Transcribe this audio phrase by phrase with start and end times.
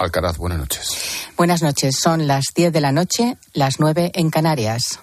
[0.00, 0.88] Alcaraz, buenas noches.
[1.36, 1.96] Buenas noches.
[2.00, 4.98] Son las 10 de la noche, las 9 en Canarias.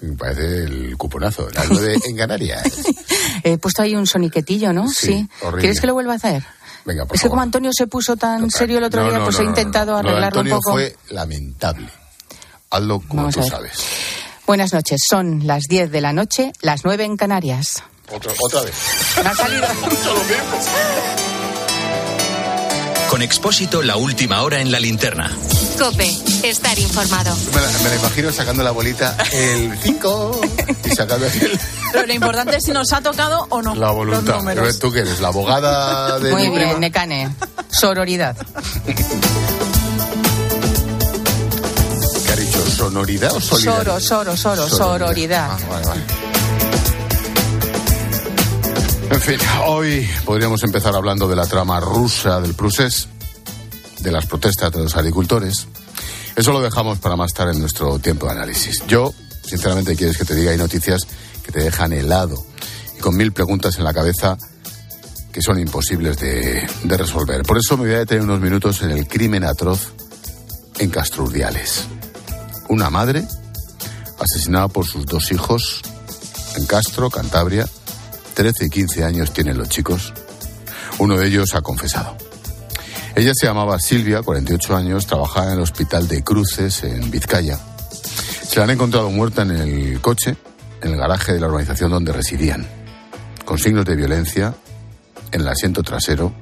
[0.00, 2.62] Me parece el cuponazo, las 9 en Canarias.
[3.42, 4.88] He puesto ahí un soniquetillo, ¿no?
[4.88, 5.60] Sí, horrible.
[5.60, 6.42] ¿Quieres que lo vuelva a hacer?
[6.86, 7.48] Venga, por es que como favor.
[7.48, 8.50] Antonio se puso tan Total.
[8.58, 10.72] serio el otro No, día, no, pues no, he intentado arreglarlo un poco.
[10.72, 11.88] fue lamentable.
[12.70, 13.72] Hazlo como Vamos tú sabes.
[14.46, 15.02] Buenas noches.
[15.06, 17.82] Son las 10 de la noche, las 9 en Canarias.
[18.10, 18.74] Otra, otra vez.
[19.22, 19.66] Me ha salido.
[23.14, 25.30] Con Expósito, la última hora en la linterna.
[25.78, 26.10] Cope,
[26.42, 27.32] estar informado.
[27.54, 30.40] Me la, me la imagino sacando la bolita el 5
[30.84, 31.60] y sacando así el-
[31.92, 33.72] Pero lo importante es si nos ha tocado o no.
[33.76, 34.34] la voluntad.
[34.34, 34.78] Los números.
[34.80, 35.20] ¿Tú qué eres?
[35.20, 36.70] ¿La abogada de Muy mi prima?
[36.70, 37.32] bien, Necane.
[37.70, 38.36] Sororidad.
[42.26, 42.66] ¿Qué ha dicho?
[42.68, 44.00] ¿Sonoridad o solidaridad?
[44.00, 45.50] Soro, soro, soro, sororidad.
[45.52, 46.02] Ah, vale, vale.
[49.14, 53.06] En fin, hoy podríamos empezar hablando de la trama rusa del Prusés,
[54.00, 55.68] de las protestas de los agricultores.
[56.34, 58.82] Eso lo dejamos para más tarde en nuestro tiempo de análisis.
[58.88, 59.14] Yo,
[59.46, 61.06] sinceramente, quieres que te diga, hay noticias
[61.44, 62.44] que te dejan helado
[62.98, 64.36] y con mil preguntas en la cabeza
[65.32, 67.44] que son imposibles de, resolver.
[67.44, 69.92] Por eso me voy a detener unos minutos en el crimen atroz
[70.80, 71.84] en Castrurdiales.
[72.68, 73.24] Una madre
[74.18, 75.82] asesinada por sus dos hijos
[76.56, 77.68] en Castro, Cantabria.
[78.34, 80.12] 13 y 15 años tienen los chicos.
[80.98, 82.16] Uno de ellos ha confesado.
[83.16, 87.58] Ella se llamaba Silvia, 48 años, trabajaba en el hospital de Cruces, en Vizcaya.
[88.46, 90.36] Se la han encontrado muerta en el coche,
[90.82, 92.66] en el garaje de la urbanización donde residían,
[93.44, 94.54] con signos de violencia
[95.30, 96.32] en el asiento trasero.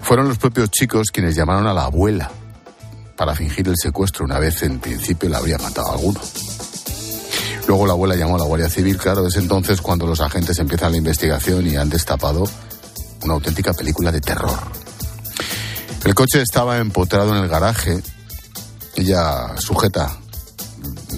[0.00, 2.30] Fueron los propios chicos quienes llamaron a la abuela
[3.16, 6.20] para fingir el secuestro una vez en principio la habría matado a alguno.
[7.68, 10.90] Luego la abuela llamó a la Guardia Civil, claro, es entonces cuando los agentes empiezan
[10.92, 12.44] la investigación y han destapado
[13.22, 14.58] una auténtica película de terror.
[16.02, 18.00] El coche estaba empotrado en el garaje,
[18.96, 20.16] ella sujeta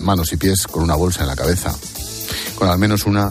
[0.01, 1.73] manos y pies con una bolsa en la cabeza,
[2.57, 3.31] con al menos una,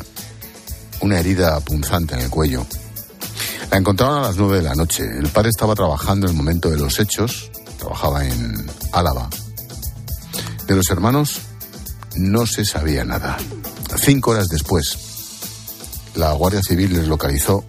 [1.01, 2.65] una herida punzante en el cuello.
[3.69, 5.03] La encontraron a las nueve de la noche.
[5.03, 9.29] El padre estaba trabajando en el momento de los hechos, trabajaba en Álava.
[10.67, 11.48] De los hermanos
[12.15, 13.37] no se sabía nada.
[13.97, 14.97] Cinco horas después,
[16.15, 17.65] la Guardia Civil les localizó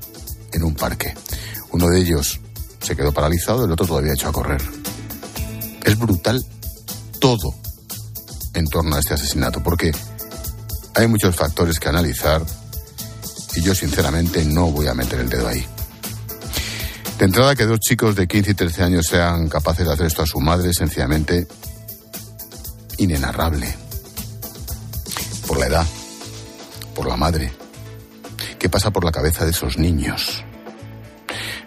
[0.53, 1.15] en un parque.
[1.73, 2.41] Uno de ellos
[2.81, 4.63] se quedó paralizado, el otro todavía echó a correr.
[5.85, 6.45] Es brutal
[7.21, 7.55] todo
[8.55, 9.93] en torno a este asesinato, porque
[10.95, 12.43] hay muchos factores que analizar
[13.55, 15.65] y yo sinceramente no voy a meter el dedo ahí.
[17.19, 20.23] De entrada, que dos chicos de 15 y 13 años sean capaces de hacer esto
[20.23, 21.47] a su madre sencillamente
[22.97, 23.90] inenarrable.
[25.61, 25.87] La edad,
[26.95, 27.53] por la madre.
[28.59, 30.43] ¿Qué pasa por la cabeza de esos niños?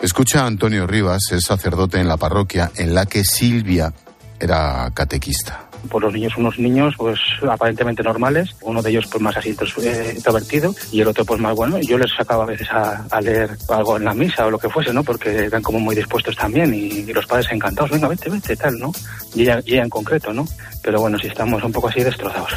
[0.02, 3.94] Escucha a Antonio Rivas, es sacerdote en la parroquia en la que Silvia
[4.40, 5.70] era catequista.
[5.88, 10.14] Pues los niños unos niños pues aparentemente normales, uno de ellos pues más así eh,
[10.16, 11.78] introvertido y el otro pues más bueno.
[11.78, 14.70] Yo les sacaba a veces a, a leer algo en la misa o lo que
[14.70, 15.04] fuese, ¿no?
[15.04, 18.74] Porque eran como muy dispuestos también y, y los padres encantados, venga, vete, vete, tal,
[18.80, 18.92] ¿no?
[19.36, 20.48] Y ella, y ella en concreto, ¿no?
[20.82, 22.54] Pero bueno, sí estamos un poco así destrozados.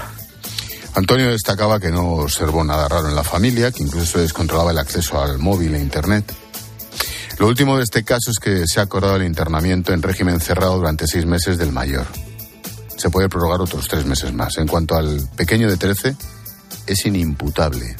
[0.96, 5.20] Antonio destacaba que no observó nada raro en la familia, que incluso descontrolaba el acceso
[5.20, 6.24] al móvil e internet.
[7.38, 10.78] Lo último de este caso es que se ha acordado el internamiento en régimen cerrado
[10.78, 12.06] durante seis meses del mayor.
[12.96, 14.56] Se puede prorrogar otros tres meses más.
[14.56, 16.16] En cuanto al pequeño de 13,
[16.86, 17.94] es inimputable.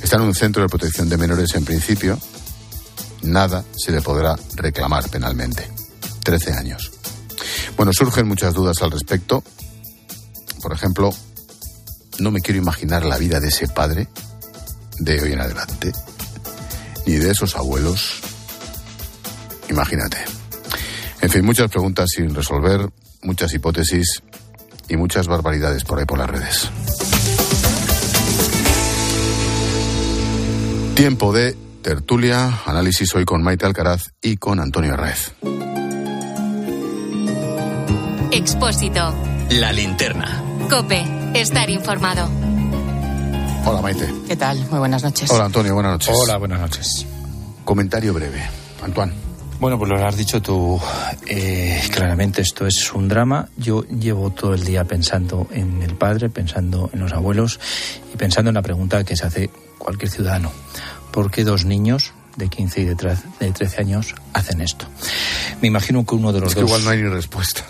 [0.00, 2.16] Está en un centro de protección de menores en principio.
[3.22, 5.68] Nada se le podrá reclamar penalmente.
[6.22, 6.92] 13 años.
[7.76, 9.42] Bueno, surgen muchas dudas al respecto.
[10.62, 11.12] Por ejemplo,
[12.18, 14.08] no me quiero imaginar la vida de ese padre
[14.98, 15.92] de hoy en adelante,
[17.06, 18.20] ni de esos abuelos.
[19.68, 20.18] Imagínate.
[21.20, 22.88] En fin, muchas preguntas sin resolver,
[23.22, 24.22] muchas hipótesis
[24.88, 26.68] y muchas barbaridades por ahí por las redes.
[30.94, 35.32] Tiempo de tertulia, análisis hoy con Maite Alcaraz y con Antonio Arraez.
[38.30, 39.14] Expósito.
[39.50, 40.42] La linterna.
[40.68, 41.04] Cope,
[41.34, 42.28] estar informado.
[43.66, 44.12] Hola Maite.
[44.28, 44.58] ¿Qué tal?
[44.70, 45.30] Muy buenas noches.
[45.30, 46.14] Hola Antonio, buenas noches.
[46.16, 47.06] Hola, buenas noches.
[47.64, 48.42] Comentario breve.
[48.82, 49.12] Antoine.
[49.60, 50.78] Bueno, pues lo has dicho tú
[51.26, 53.48] eh, claramente, esto es un drama.
[53.56, 57.58] Yo llevo todo el día pensando en el padre, pensando en los abuelos
[58.12, 59.48] y pensando en la pregunta que se hace
[59.78, 60.50] cualquier ciudadano.
[61.12, 64.86] ¿Por qué dos niños de 15 y de, tre- de 13 años hacen esto?
[65.62, 66.70] Me imagino que uno de los Es que dos...
[66.70, 67.64] igual no hay ni respuesta.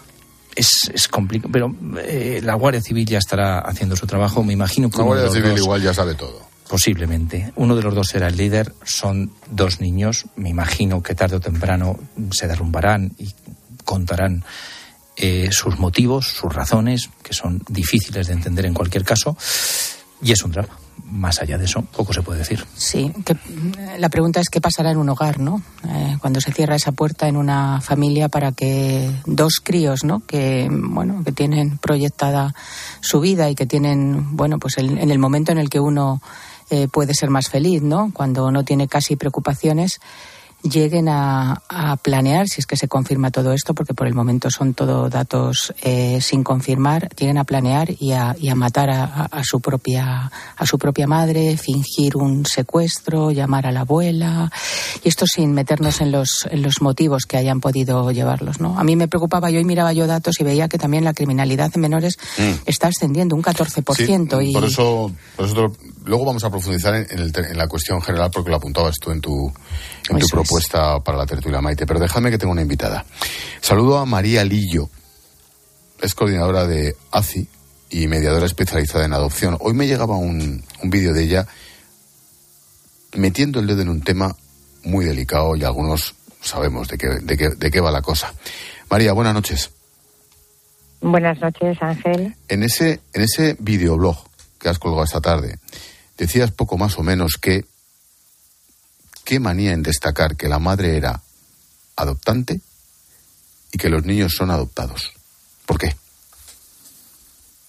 [0.56, 4.42] Es, es complicado, pero eh, la Guardia Civil ya estará haciendo su trabajo.
[4.44, 6.42] Me imagino que La Guardia Civil dos- igual ya sabe todo.
[6.68, 7.52] Posiblemente.
[7.56, 8.72] Uno de los dos será el líder.
[8.84, 10.24] Son dos niños.
[10.36, 11.98] Me imagino que tarde o temprano
[12.32, 13.32] se derrumbarán y
[13.84, 14.44] contarán
[15.16, 19.36] eh, sus motivos, sus razones, que son difíciles de entender en cualquier caso.
[20.22, 20.78] Y es un drama.
[21.10, 22.64] Más allá de eso, poco se puede decir.
[22.74, 23.36] Sí, que,
[23.98, 25.62] la pregunta es qué pasará en un hogar, ¿no?
[25.88, 30.20] Eh, cuando se cierra esa puerta en una familia para que dos críos, ¿no?
[30.26, 32.54] Que, bueno, que tienen proyectada
[33.00, 36.20] su vida y que tienen, bueno, pues el, en el momento en el que uno
[36.70, 38.10] eh, puede ser más feliz, ¿no?
[38.14, 40.00] Cuando no tiene casi preocupaciones,
[40.64, 44.50] lleguen a, a, planear, si es que se confirma todo esto, porque por el momento
[44.50, 49.04] son todo datos eh, sin confirmar, lleguen a planear y a, y a matar a,
[49.26, 54.50] a, su propia, a su propia madre, fingir un secuestro, llamar a la abuela,
[55.02, 58.60] y esto sin meternos en los, en los motivos que hayan podido llevarlos.
[58.60, 58.78] ¿no?
[58.78, 61.70] A mí me preocupaba, yo y miraba yo datos y veía que también la criminalidad
[61.74, 62.62] en menores mm.
[62.66, 64.40] está ascendiendo un 14%.
[64.40, 64.52] Sí, y...
[64.52, 65.72] por, eso, por eso
[66.04, 69.20] luego vamos a profundizar en, el, en, la cuestión general porque lo apuntabas tú en
[69.20, 69.52] tu,
[70.08, 71.02] en tu propuesta es.
[71.02, 71.86] para la tertulia Maite.
[71.86, 73.04] Pero déjame que tengo una invitada.
[73.60, 74.88] Saludo a María Lillo,
[76.00, 77.48] es coordinadora de ACI
[77.90, 79.56] y mediadora especializada en adopción.
[79.60, 81.46] Hoy me llegaba un, un vídeo de ella
[83.14, 84.34] metiendo el dedo en un tema
[84.84, 88.34] muy delicado y algunos sabemos de qué, de qué, de qué va la cosa.
[88.90, 89.70] María, buenas noches.
[91.00, 92.34] Buenas noches, Ángel.
[92.48, 94.16] En ese, en ese videoblog
[94.58, 95.58] que has colgado esta tarde,
[96.16, 97.64] decías poco más o menos que
[99.24, 101.20] qué manía en destacar que la madre era
[101.96, 102.60] adoptante
[103.72, 105.12] y que los niños son adoptados.
[105.66, 105.94] ¿Por qué?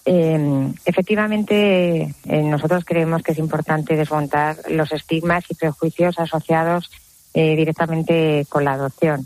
[0.05, 6.91] Eh, efectivamente, eh, nosotros creemos que es importante desmontar los estigmas y prejuicios asociados
[7.33, 9.25] eh, directamente con la adopción.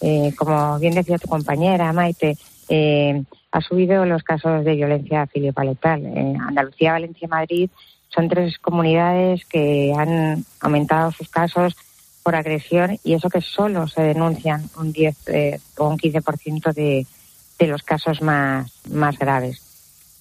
[0.00, 2.36] Eh, como bien decía tu compañera, Maite,
[3.52, 6.04] ha subido los casos de violencia filioparental.
[6.48, 7.70] Andalucía, Valencia y Madrid
[8.08, 11.76] son tres comunidades que han aumentado sus casos
[12.22, 17.06] por agresión y eso que solo se denuncian un 10 eh, o un 15% de,
[17.58, 19.62] de los casos más, más graves.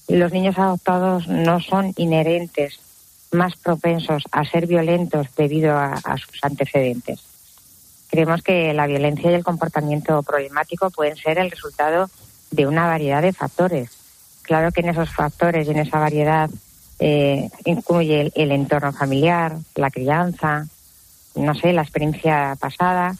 [0.07, 2.79] Los niños adoptados no son inherentes
[3.31, 7.21] más propensos a ser violentos debido a, a sus antecedentes.
[8.09, 12.09] Creemos que la violencia y el comportamiento problemático pueden ser el resultado
[12.51, 13.89] de una variedad de factores.
[14.43, 16.49] Claro que en esos factores y en esa variedad
[16.99, 20.67] eh, incluye el, el, entorno familiar, la crianza,
[21.35, 23.15] no sé, la experiencia pasada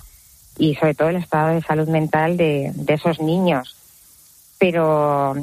[0.58, 3.76] y sobre todo el estado de salud mental de, esos niños.
[4.58, 5.36] Pero,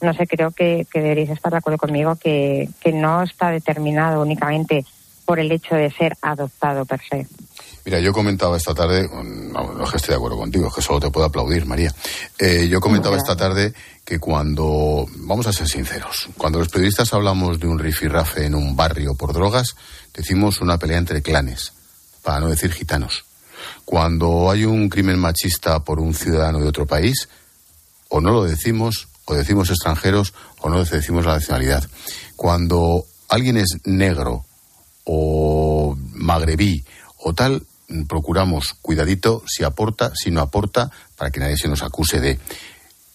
[0.00, 4.20] no sé, creo que, que, deberéis estar de acuerdo conmigo que, que no está determinado
[4.20, 4.84] únicamente
[5.24, 7.26] por el hecho de ser adoptado per se.
[7.84, 10.82] Mira, yo comentaba esta tarde, no, no es que estoy de acuerdo contigo, es que
[10.82, 11.92] solo te puedo aplaudir, María.
[12.38, 13.74] Eh, yo comentaba esta tarde
[14.04, 18.76] que cuando, vamos a ser sinceros, cuando los periodistas hablamos de un rifirrafe en un
[18.76, 19.74] barrio por drogas,
[20.14, 21.72] decimos una pelea entre clanes,
[22.22, 23.24] para no decir gitanos.
[23.84, 27.28] Cuando hay un crimen machista por un ciudadano de otro país,
[28.08, 31.88] o no lo decimos, o decimos extranjeros, o no decimos la nacionalidad.
[32.36, 34.44] Cuando alguien es negro
[35.04, 36.84] o magrebí
[37.16, 37.66] o tal,
[38.08, 42.38] procuramos cuidadito si aporta, si no aporta, para que nadie se nos acuse de.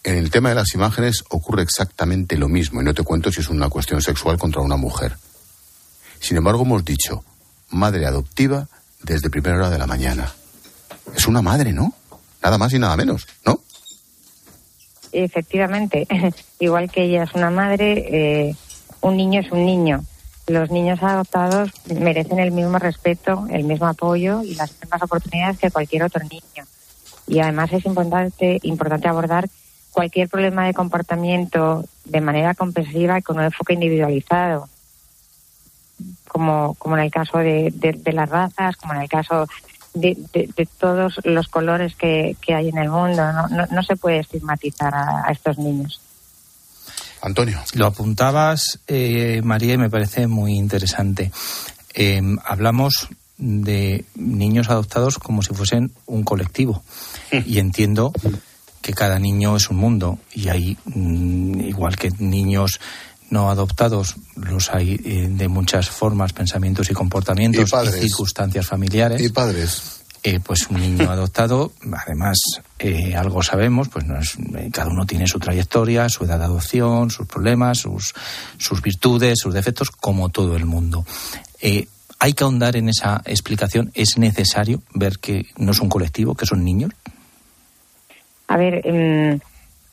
[0.04, 3.42] En el tema de las imágenes ocurre exactamente lo mismo, y no te cuento si
[3.42, 5.18] es una cuestión sexual contra una mujer.
[6.20, 7.24] Sin embargo, hemos dicho,
[7.70, 8.68] madre adoptiva
[9.04, 10.32] desde primera hora de la mañana.
[11.16, 11.94] Es una madre, ¿no?
[12.42, 13.60] Nada más y nada menos, ¿no?
[15.12, 16.08] Efectivamente,
[16.60, 18.56] igual que ella es una madre, eh,
[19.02, 20.04] un niño es un niño
[20.48, 25.72] los niños adoptados merecen el mismo respeto, el mismo apoyo y las mismas oportunidades que
[25.72, 26.66] cualquier otro niño.
[27.28, 28.62] Y además es importante,
[29.06, 29.50] abordar
[29.92, 34.70] cualquier problema de comportamiento de manera comprensiva y con un enfoque individualizado,
[36.30, 37.74] como, en el caso de,
[38.06, 39.48] las razas, como en el caso
[39.94, 43.22] de, de todos los colores que, que, hay en el mundo.
[43.34, 46.00] No, no, se puede estigmatizar a estos niños.
[47.22, 47.60] Antonio.
[47.74, 51.32] Lo apuntabas, eh, María, y me parece muy interesante.
[51.94, 56.84] Eh, hablamos de niños adoptados como si fuesen un colectivo.
[57.46, 58.12] Y entiendo
[58.82, 60.20] que cada niño es un mundo.
[60.34, 62.80] Y hay, mm, igual que niños
[63.30, 69.22] no adoptados, los hay eh, de muchas formas, pensamientos y comportamientos y, y circunstancias familiares.
[69.22, 69.97] Y padres.
[70.28, 71.72] Eh, pues un niño adoptado,
[72.06, 72.38] además
[72.80, 76.44] eh, algo sabemos, pues no es, eh, cada uno tiene su trayectoria, su edad de
[76.44, 78.14] adopción, sus problemas, sus,
[78.58, 81.06] sus virtudes, sus defectos, como todo el mundo.
[81.62, 81.88] Eh,
[82.20, 83.90] hay que ahondar en esa explicación.
[83.94, 86.92] ¿Es necesario ver que no es un colectivo, que son niños?
[88.50, 89.40] A ver, eh,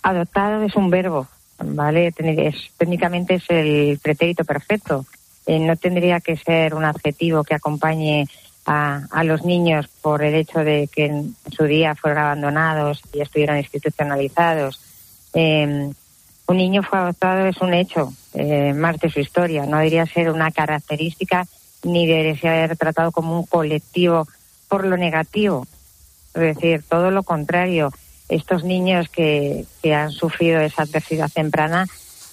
[0.03, 1.29] adoptado es un verbo,
[1.65, 2.13] ¿vale?
[2.17, 5.07] Es, técnicamente es el pretérito perfecto.
[5.47, 8.27] eh, no tendría que ser un adjetivo que acompañe
[8.67, 13.21] a, a, los niños por el hecho de que en su día fueron abandonados y
[13.21, 14.81] estuvieron institucionalizados.
[15.35, 15.91] Eh,
[16.47, 20.31] un niño fue adoptado es un hecho eh, más de su historia, no debería ser
[20.31, 21.47] una característica
[21.85, 24.27] ni debería ser tratado como un colectivo
[24.69, 25.67] por lo negativo.
[26.35, 27.91] Es decir, todo lo contrario.
[28.29, 31.87] Estos niños que, que han sufrido esa adversidad temprana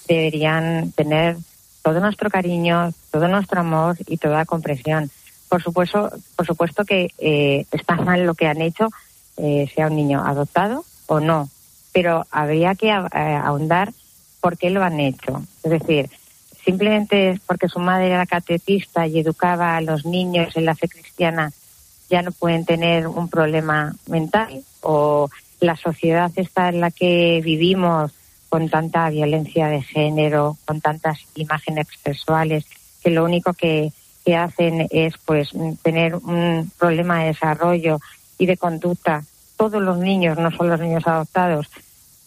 [0.07, 1.37] deberían tener
[1.83, 5.11] todo nuestro cariño, todo nuestro amor y toda comprensión.
[5.51, 8.87] Por supuesto, por supuesto que eh, está mal lo que han hecho,
[9.35, 11.49] eh, sea un niño adoptado o no,
[11.91, 13.91] pero habría que eh, ahondar
[14.39, 15.43] por qué lo han hecho.
[15.61, 16.09] Es decir,
[16.63, 21.51] simplemente porque su madre era catequista y educaba a los niños en la fe cristiana,
[22.09, 25.29] ya no pueden tener un problema mental o
[25.59, 28.13] la sociedad está en la que vivimos
[28.47, 32.65] con tanta violencia de género, con tantas imágenes sexuales,
[33.03, 33.91] que lo único que,
[34.25, 35.49] que hacen es pues
[35.81, 37.99] tener un problema de desarrollo
[38.37, 39.23] y de conducta.
[39.57, 41.67] Todos los niños, no solo los niños adoptados,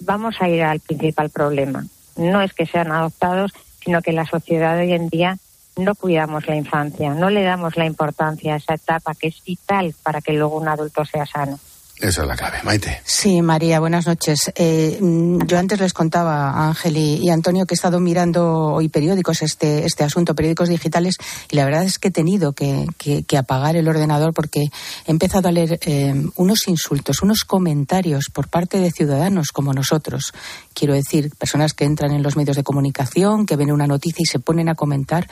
[0.00, 1.84] vamos a ir al principal problema.
[2.16, 5.38] No es que sean adoptados, sino que la sociedad hoy en día
[5.76, 9.94] no cuidamos la infancia, no le damos la importancia a esa etapa que es vital
[10.02, 11.58] para que luego un adulto sea sano.
[12.00, 12.58] Esa es la clave.
[12.64, 13.00] Maite.
[13.04, 14.52] Sí, María, buenas noches.
[14.56, 14.98] Eh,
[15.46, 19.86] yo antes les contaba a Ángel y, Antonio que he estado mirando hoy periódicos, este,
[19.86, 21.16] este asunto, periódicos digitales,
[21.50, 24.70] y la verdad es que he tenido que, que, que apagar el ordenador porque
[25.06, 30.32] he empezado a leer eh, unos insultos, unos comentarios por parte de ciudadanos como nosotros.
[30.74, 34.26] Quiero decir, personas que entran en los medios de comunicación, que ven una noticia y
[34.26, 35.28] se ponen a comentar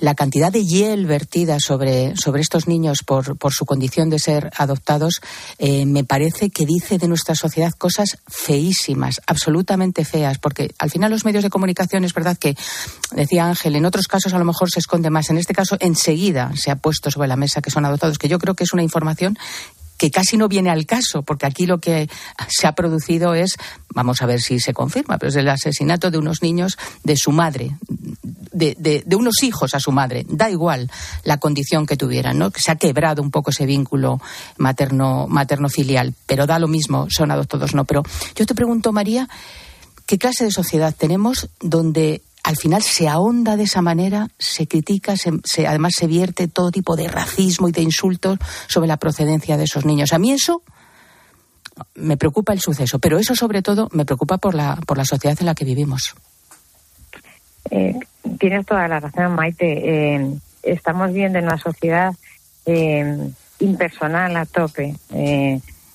[0.00, 4.50] la cantidad de hiel vertida sobre, sobre estos niños por, por su condición de ser
[4.56, 5.20] adoptados,
[5.58, 11.10] eh, me parece que dice de nuestra sociedad cosas feísimas, absolutamente feas, porque al final
[11.10, 12.56] los medios de comunicación es verdad que,
[13.12, 15.30] decía Ángel, en otros casos a lo mejor se esconde más.
[15.30, 18.38] En este caso, enseguida se ha puesto sobre la mesa que son adoptados, que yo
[18.38, 19.38] creo que es una información
[19.96, 22.08] que casi no viene al caso, porque aquí lo que
[22.48, 23.56] se ha producido es,
[23.90, 27.30] vamos a ver si se confirma, pero es el asesinato de unos niños de su
[27.30, 27.76] madre,
[28.52, 30.90] de, unos hijos a su madre, da igual
[31.24, 32.50] la condición que tuvieran, ¿no?
[32.56, 34.20] Se ha quebrado un poco ese vínculo
[34.56, 37.84] materno, materno filial, pero da lo mismo, son adoptados no.
[37.84, 38.02] Pero
[38.34, 39.28] yo te pregunto, María,
[40.06, 45.16] ¿qué clase de sociedad tenemos donde al final se ahonda de esa manera, se critica,
[45.16, 49.56] se, se, además se vierte todo tipo de racismo y de insultos sobre la procedencia
[49.56, 50.12] de esos niños.
[50.12, 50.62] A mí eso
[51.94, 55.36] me preocupa el suceso, pero eso sobre todo me preocupa por la, por la sociedad
[55.40, 56.14] en la que vivimos.
[57.70, 57.94] Eh,
[58.38, 60.14] tienes toda la razón, Maite.
[60.14, 60.34] Eh,
[60.64, 62.12] estamos viendo en una sociedad
[62.66, 63.30] eh,
[63.60, 64.96] impersonal a tope.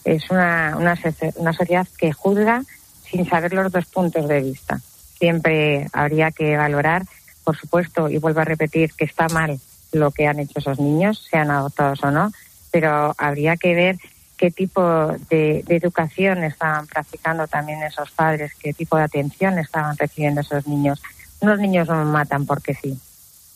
[0.05, 0.97] Es una, una,
[1.35, 2.63] una sociedad que juzga
[3.03, 4.81] sin saber los dos puntos de vista
[5.17, 7.03] siempre habría que valorar,
[7.43, 9.59] por supuesto, y vuelvo a repetir que está mal
[9.91, 12.31] lo que han hecho esos niños, sean adoptados o no,
[12.71, 13.97] pero habría que ver
[14.37, 14.81] qué tipo
[15.29, 21.01] de, educación estaban practicando también esos padres, qué tipo de atención estaban recibiendo esos niños.
[21.39, 22.97] Unos niños no matan porque sí.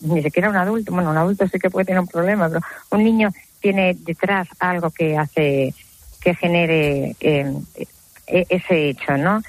[0.01, 3.03] Ni siquiera un adulto, bueno, un adulto sí que puede tener un problema, pero un
[3.03, 5.75] niño tiene detrás algo que hace,
[6.19, 7.53] que genere eh,
[8.25, 9.41] ese hecho, ¿no?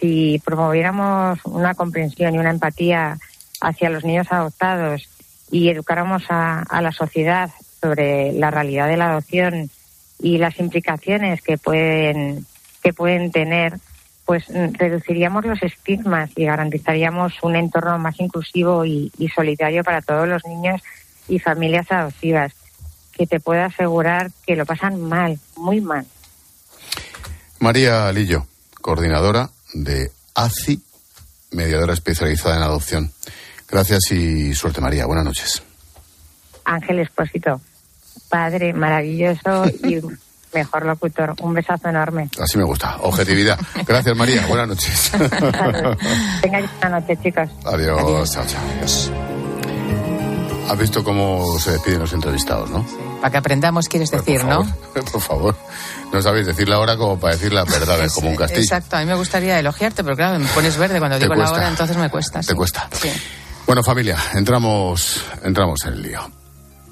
[0.00, 3.18] Si promoviéramos una comprensión y una empatía
[3.60, 5.08] hacia los niños adoptados
[5.50, 7.50] y educáramos a, a, la sociedad
[7.80, 9.70] sobre la realidad de la adopción
[10.20, 12.46] y las implicaciones que pueden
[12.82, 13.78] que pueden tener,
[14.24, 20.28] pues reduciríamos los estigmas y garantizaríamos un entorno más inclusivo y, y solidario para todos
[20.28, 20.80] los niños
[21.26, 22.52] y familias adoptivas,
[23.12, 26.06] que te puedo asegurar que lo pasan mal, muy mal.
[27.58, 28.46] María Lillo,
[28.80, 30.80] coordinadora de ACI,
[31.52, 33.12] mediadora especializada en adopción.
[33.68, 35.06] Gracias y suerte, María.
[35.06, 35.62] Buenas noches.
[36.64, 37.60] Ángel Espósito,
[38.28, 40.00] padre maravilloso y
[40.54, 41.34] mejor locutor.
[41.40, 42.28] Un besazo enorme.
[42.38, 42.96] Así me gusta.
[43.00, 43.58] Objetividad.
[43.86, 44.46] Gracias, María.
[44.46, 45.10] Buenas noches.
[46.42, 47.48] Tengáis buena noche, chicos.
[47.64, 48.00] Adiós.
[48.02, 48.32] Adiós.
[48.32, 48.60] Chao, chao.
[48.76, 49.10] Adiós.
[50.68, 52.82] Has visto cómo se despiden los entrevistados, ¿no?
[52.88, 52.96] Sí.
[53.20, 54.64] Para que aprendamos, quieres Pues, decir, por ¿no?
[54.64, 55.56] favor, Por favor.
[56.12, 58.60] No sabéis decir la hora como para decir las verdades, como un castillo.
[58.62, 61.68] Exacto, a mí me gustaría elogiarte, pero claro, me pones verde cuando digo la hora,
[61.68, 62.40] entonces me cuesta.
[62.40, 62.54] Te sí.
[62.54, 62.88] cuesta.
[62.92, 63.10] Sí.
[63.66, 66.20] Bueno, familia, entramos, entramos en el lío.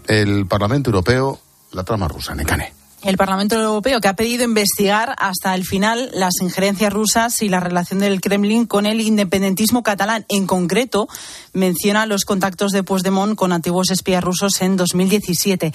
[0.07, 1.39] El Parlamento Europeo,
[1.73, 2.73] la trama rusa, Necane.
[3.07, 7.61] El Parlamento Europeo, que ha pedido investigar hasta el final las injerencias rusas y la
[7.61, 10.27] relación del Kremlin con el independentismo catalán.
[10.29, 11.09] En concreto,
[11.53, 15.73] menciona los contactos de Puigdemont con antiguos espías rusos en 2017.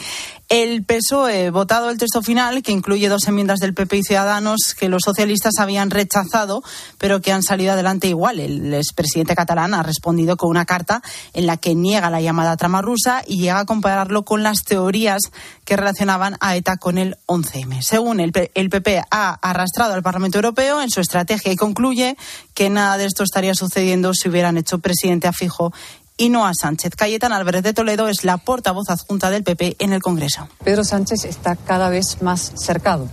[0.49, 4.89] El PSOE votado el texto final, que incluye dos enmiendas del PP y Ciudadanos que
[4.89, 6.63] los socialistas habían rechazado,
[6.97, 8.41] pero que han salido adelante igual.
[8.41, 11.01] El expresidente catalán ha respondido con una carta
[11.33, 15.21] en la que niega la llamada trama rusa y llega a compararlo con las teorías
[15.63, 17.81] que relacionaban a ETA con el 11M.
[17.81, 22.17] Según el, el PP, ha arrastrado al Parlamento Europeo en su estrategia y concluye
[22.53, 25.73] que nada de esto estaría sucediendo si hubieran hecho presidente a Fijo
[26.17, 26.95] y no a Sánchez.
[26.95, 30.47] Cayetana Álvarez de Toledo es la portavoz adjunta del PP en el Congreso.
[30.63, 33.09] Pedro Sánchez está cada vez más cercado.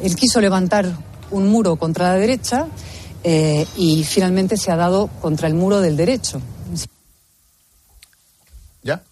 [0.00, 0.92] Él quiso levantar
[1.30, 2.66] un muro contra la derecha
[3.24, 6.40] eh, y finalmente se ha dado contra el muro del derecho.
[8.82, 9.02] ¿Ya?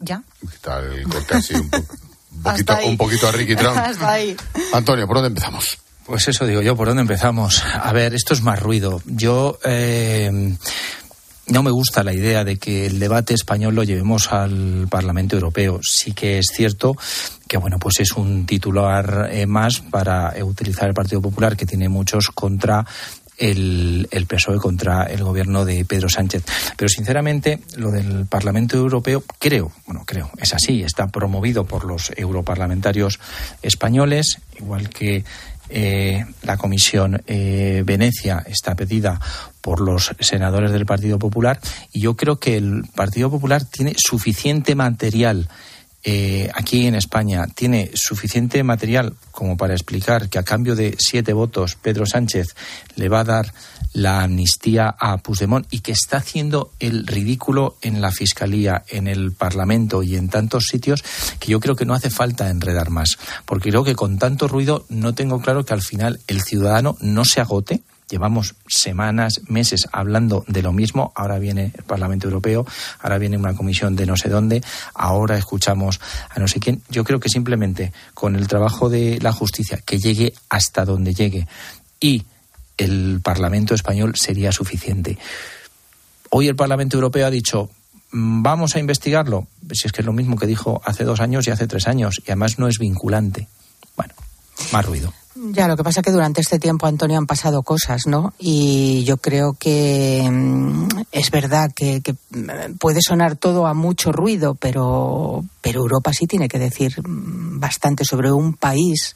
[0.00, 0.22] ¿Ya?
[0.52, 1.78] Está el corte así un, po-
[2.34, 3.76] un poquito, un poquito a Ricky Trump.
[3.76, 4.36] Hasta ahí.
[4.72, 5.78] Antonio, ¿por dónde empezamos?
[6.04, 7.62] Pues eso digo yo, ¿por dónde empezamos?
[7.64, 9.00] A ver, esto es más ruido.
[9.06, 10.56] Yo eh,
[11.46, 15.80] no me gusta la idea de que el debate español lo llevemos al Parlamento Europeo.
[15.82, 16.96] Sí que es cierto
[17.48, 21.66] que bueno, pues es un titular eh, más para eh, utilizar el Partido Popular que
[21.66, 22.86] tiene muchos contra
[23.42, 26.44] el, el PSOE contra el gobierno de Pedro Sánchez.
[26.76, 32.12] Pero sinceramente, lo del Parlamento Europeo, creo, bueno, creo, es así, está promovido por los
[32.16, 33.18] europarlamentarios
[33.60, 35.24] españoles, igual que
[35.68, 39.20] eh, la Comisión eh, Venecia está pedida
[39.60, 41.58] por los senadores del Partido Popular
[41.92, 45.48] y yo creo que el Partido Popular tiene suficiente material
[46.04, 51.32] eh, aquí en España tiene suficiente material como para explicar que a cambio de siete
[51.32, 52.48] votos Pedro Sánchez
[52.96, 53.52] le va a dar
[53.92, 59.32] la amnistía a Puigdemont y que está haciendo el ridículo en la Fiscalía, en el
[59.32, 61.04] Parlamento y en tantos sitios
[61.38, 63.18] que yo creo que no hace falta enredar más.
[63.44, 67.24] Porque creo que con tanto ruido no tengo claro que al final el ciudadano no
[67.24, 67.82] se agote.
[68.12, 71.12] Llevamos semanas, meses hablando de lo mismo.
[71.14, 72.66] Ahora viene el Parlamento Europeo,
[73.00, 76.82] ahora viene una comisión de no sé dónde, ahora escuchamos a no sé quién.
[76.90, 81.48] Yo creo que simplemente con el trabajo de la justicia que llegue hasta donde llegue
[82.00, 82.24] y
[82.76, 85.16] el Parlamento español sería suficiente.
[86.28, 87.70] Hoy el Parlamento Europeo ha dicho
[88.10, 89.46] "Mm, vamos a investigarlo.
[89.72, 92.20] Si es que es lo mismo que dijo hace dos años y hace tres años
[92.26, 93.48] y además no es vinculante.
[93.96, 94.12] Bueno,
[94.70, 95.14] más ruido.
[95.54, 98.32] Ya, lo que pasa es que durante este tiempo, Antonio, han pasado cosas, ¿no?
[98.38, 104.12] Y yo creo que mm, es verdad que, que, mm, puede sonar todo a mucho
[104.12, 109.14] ruido, pero, pero Europa sí tiene que decir mm, bastante sobre un país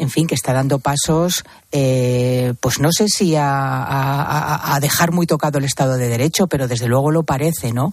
[0.00, 5.58] en fin, que está dando pasos, eh, pues no sé si a, dejar muy tocado
[5.58, 7.92] el Estado de Derecho, pero desde luego lo parece, ¿no?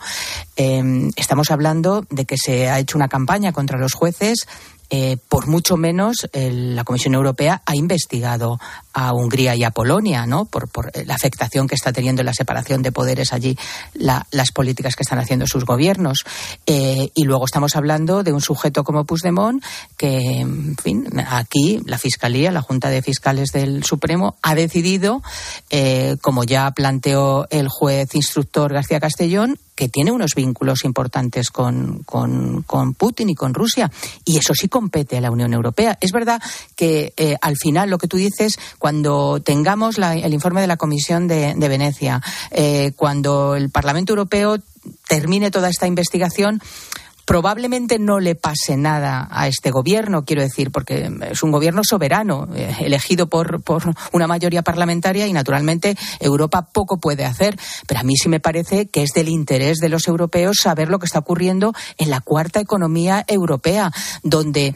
[0.55, 4.47] Eh, estamos hablando de que se ha hecho una campaña contra los jueces.
[4.89, 8.59] Eh, por mucho menos la Comisión Europea ha investigado
[8.99, 10.45] a Hungría y a Polonia, ¿no?
[10.45, 13.55] Por, por la afectación que está teniendo la separación de poderes allí,
[13.93, 16.25] la, las políticas que están haciendo sus gobiernos.
[16.65, 19.63] Eh, y luego estamos hablando de un sujeto como Puigdemont
[19.97, 25.21] que, en fin, aquí la Fiscalía, la Junta de Fiscales del Supremo, ha decidido,
[25.69, 32.01] eh, como ya planteó el juez instructor García Castellón, que tiene unos vínculos importantes con,
[32.03, 33.91] con, Putin y con Rusia.
[34.25, 35.99] Y eso sí compete a la Unión Europea.
[36.01, 36.41] Es verdad
[36.75, 38.57] que eh, al final lo que tú dices,
[38.87, 42.21] cuando tengamos el informe de la Comisión de, Venecia,
[42.51, 44.59] eh, cuando el Parlamento Europeo
[45.09, 46.61] termine toda esta investigación,
[47.25, 52.47] probablemente no le pase nada a este gobierno, quiero decir, porque es un gobierno soberano,
[52.55, 53.61] eh, elegido por,
[54.13, 57.59] una mayoría parlamentaria y, naturalmente, Europa poco puede hacer.
[57.87, 60.99] Pero a mí sí me parece que es del interés de los europeos saber lo
[60.99, 63.91] que está ocurriendo en la cuarta economía europea,
[64.23, 64.73] donde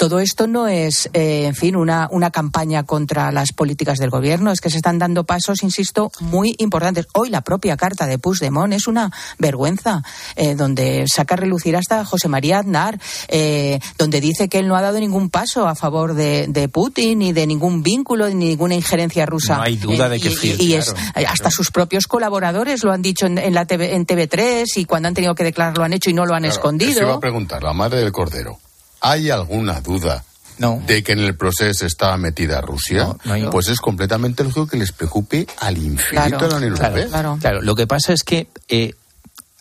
[0.00, 4.50] todo esto no es, eh, en fin, una, una campaña contra las políticas del gobierno,
[4.50, 7.06] es que se están dando pasos, insisto, muy importantes.
[7.12, 10.02] Hoy la propia carta de Puigdemont es una vergüenza,
[10.36, 14.76] eh, donde saca a relucir hasta José María Aznar, eh, donde dice que él no
[14.76, 18.76] ha dado ningún paso a favor de, de Putin, ni de ningún vínculo, ni ninguna
[18.76, 19.56] injerencia rusa.
[19.58, 20.56] No hay duda de que y, sí.
[20.60, 21.28] Y, es, claro.
[21.28, 25.08] hasta sus propios colaboradores lo han dicho en, en la TV, en TV3 y cuando
[25.08, 26.94] han tenido que declarar lo han hecho y no lo han claro, escondido.
[26.94, 28.58] Te iba a preguntar, la madre del cordero.
[29.00, 30.24] ¿Hay alguna duda
[30.58, 30.82] no.
[30.86, 33.04] de que en el proceso está metida Rusia?
[33.04, 33.46] No, no hay...
[33.46, 37.20] Pues es completamente lógico que les preocupe al infinito claro, de la Unión claro, Europea.
[37.20, 37.38] Claro.
[37.40, 38.48] claro, lo que pasa es que.
[38.68, 38.94] Eh,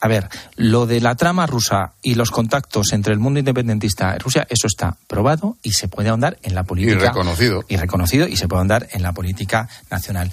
[0.02, 4.20] a ver, lo de la trama rusa y los contactos entre el mundo independentista y
[4.20, 6.96] Rusia, eso está probado y se puede ahondar en la política.
[6.96, 7.66] Y reconocido.
[7.68, 10.32] Y reconocido y se puede ahondar en la política nacional.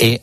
[0.00, 0.22] Eh,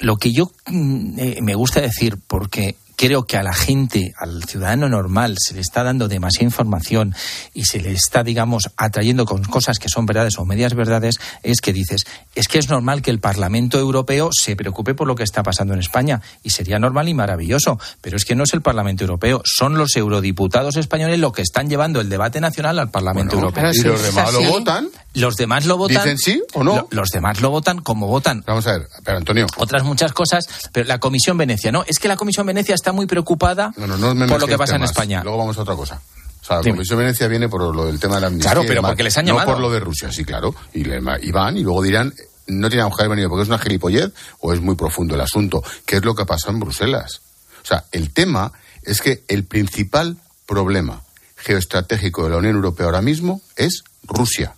[0.00, 4.88] lo que yo eh, me gusta decir, porque creo que a la gente, al ciudadano
[4.88, 7.14] normal, se le está dando demasiada información
[7.54, 11.60] y se le está, digamos, atrayendo con cosas que son verdades o medias verdades, es
[11.60, 12.04] que dices,
[12.34, 15.74] es que es normal que el Parlamento Europeo se preocupe por lo que está pasando
[15.74, 19.42] en España y sería normal y maravilloso, pero es que no es el Parlamento Europeo,
[19.44, 23.72] son los eurodiputados españoles los que están llevando el debate nacional al Parlamento Bueno, Europeo.
[23.72, 24.88] ¿Y los demás lo votan?
[25.14, 25.96] Los demás lo votan.
[26.02, 26.76] ¿Dicen sí o no?
[26.76, 29.46] Lo- los demás lo votan como votan Vamos a ver, pero Antonio.
[29.56, 31.84] otras muchas cosas, pero la Comisión Venecia, ¿no?
[31.86, 34.76] Es que la Comisión Venecia está muy preocupada No, no, no por lo que pasa
[34.76, 34.82] en.
[34.82, 35.22] España.
[35.22, 36.00] Luego vamos a otra cosa.
[36.42, 36.62] O sea, la.
[36.62, 38.52] Comisión de Venecia viene por lo del tema de la amnistía.
[38.52, 39.52] Claro, pero porque les han No llamado.
[39.52, 40.54] por lo de Rusia, sí, claro.
[40.72, 42.12] Y, le- y van y luego dirán,
[42.46, 45.62] no tiene que haber venido porque es una gilipollez o es muy profundo el asunto.
[45.84, 47.20] ¿Qué es lo que pasó en Bruselas?
[47.62, 51.02] O sea, el tema es que el principal problema
[51.36, 54.54] geoestratégico de la Unión Europea ahora mismo es Rusia.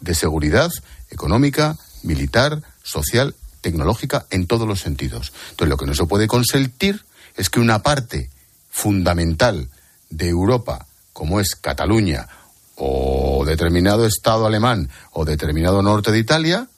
[0.00, 0.70] De seguridad
[1.10, 5.32] económica, militar, social, tecnológica, en todos los sentidos.
[5.50, 7.04] Entonces, lo que no se puede consentir
[7.38, 8.30] es que una parte
[8.70, 9.68] fundamental
[10.10, 12.28] de Europa, como es Cataluña,
[12.74, 16.68] o determinado Estado alemán, o determinado norte de Italia,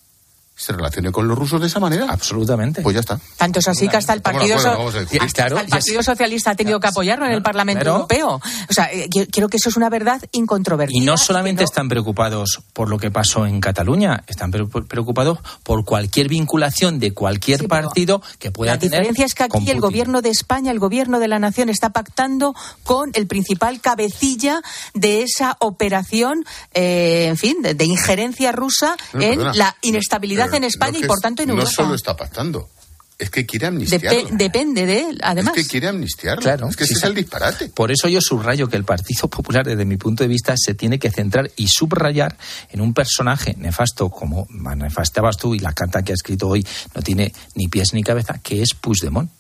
[0.60, 2.06] se relacione con los rusos de esa manera.
[2.10, 2.82] Absolutamente.
[2.82, 3.18] Pues ya está.
[3.38, 6.78] Tanto es así que hasta el Partido, acuerdo, So- hasta el Partido Socialista ha tenido
[6.80, 7.96] que apoyarlo en el Parlamento Claro.
[7.96, 8.34] Europeo.
[8.68, 10.98] O sea, eh, yo creo que eso es una verdad incontrovertida.
[11.00, 15.38] Y no solamente no- están preocupados por lo que pasó en Cataluña, están pre- preocupados
[15.62, 19.00] por cualquier vinculación de cualquier Sí, partido que pueda La tener.
[19.00, 22.54] diferencia es que aquí el gobierno de España, el gobierno de la nación, está pactando
[22.82, 24.60] con el principal cabecilla
[24.92, 26.44] de esa operación,
[26.74, 29.54] eh, en fin, de, de injerencia rusa No, en perdona.
[29.54, 31.70] la inestabilidad En no España es y por tanto en no Europa.
[31.70, 32.68] solo está pactando,
[33.18, 34.28] es que quiere amnistiarlo.
[34.32, 35.54] depende de él, además.
[35.56, 36.42] Es que quiere amnistiarlo.
[36.42, 37.06] Claro, es que sí, ese sí.
[37.06, 37.68] es el disparate.
[37.68, 40.98] Por eso yo subrayo que el Partido Popular, desde mi punto de vista, se tiene
[40.98, 42.36] que centrar y subrayar
[42.70, 47.02] en un personaje nefasto, como manifestabas tú y la carta que ha escrito hoy no
[47.02, 49.30] tiene ni pies ni cabeza, que es Puigdemont.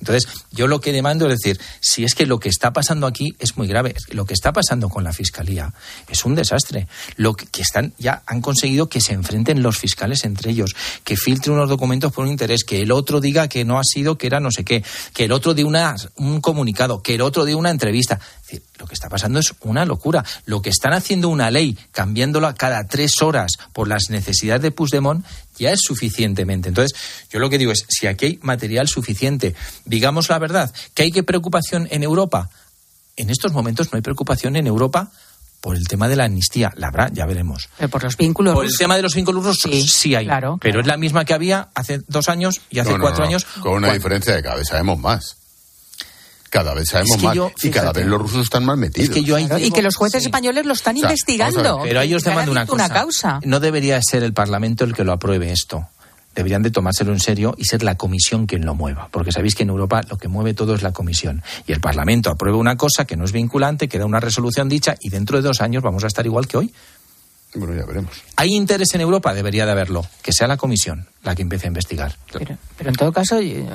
[0.00, 3.34] Entonces, yo lo que demando es decir, si es que lo que está pasando aquí
[3.38, 5.72] es muy grave, lo que está pasando con la fiscalía
[6.08, 6.88] es un desastre.
[7.16, 11.56] Lo que, están ya han conseguido que se enfrenten los fiscales entre ellos, que filtren
[11.56, 14.40] unos documentos por un interés, que el otro diga que no ha sido, que era
[14.40, 17.70] no sé qué, que el otro dé una, un comunicado, que el otro dé una
[17.70, 18.20] entrevista.
[18.48, 20.24] Es decir, lo que está pasando es una locura.
[20.46, 25.22] Lo que están haciendo una ley, cambiándola cada tres horas por las necesidades de Puigdemont,
[25.58, 26.70] ya es suficientemente.
[26.70, 26.98] Entonces,
[27.30, 31.12] yo lo que digo es, si aquí hay material suficiente, digamos la verdad, que hay
[31.12, 32.48] que preocupación en Europa.
[33.16, 35.10] En estos momentos no hay preocupación en Europa
[35.60, 36.72] por el tema de la amnistía.
[36.76, 37.68] La habrá, ya veremos.
[37.76, 40.24] Pero por los vínculos Por el tema de los vínculos rusos, Sí, sí, hay.
[40.24, 40.80] claro, pero claro.
[40.80, 43.44] es la misma que había hace dos años y hace No, no, cuatro no, años.
[43.44, 45.36] Con una cuando- diferencia de cada vez sabemos más.
[46.50, 47.36] Cada vez sabemos Es que más.
[47.36, 49.08] yo, y cada vez los rusos están más metidos.
[49.08, 50.28] Es que yo ahí Claro, y que los jueces sí.
[50.28, 51.80] españoles lo están O sea, investigando.
[51.82, 52.88] Pero ahí os Que han demando una cosa.
[52.88, 53.40] causa.
[53.44, 55.86] No debería ser el Parlamento el que lo apruebe esto.
[56.34, 59.08] Deberían de tomárselo en serio y ser la comisión quien lo mueva.
[59.10, 61.42] Porque sabéis que en Europa lo que mueve todo es la comisión.
[61.66, 64.94] Y el Parlamento aprueba una cosa que no es vinculante, que da una resolución dicha
[65.00, 66.72] y dentro de dos años vamos a estar igual que hoy.
[67.54, 68.12] Bueno, ya veremos.
[68.36, 69.32] ¿Hay interés en Europa?
[69.34, 70.06] Debería de haberlo.
[70.22, 72.16] Que sea la comisión la que empiece a investigar.
[72.32, 73.66] Pero, pero en todo caso, eh,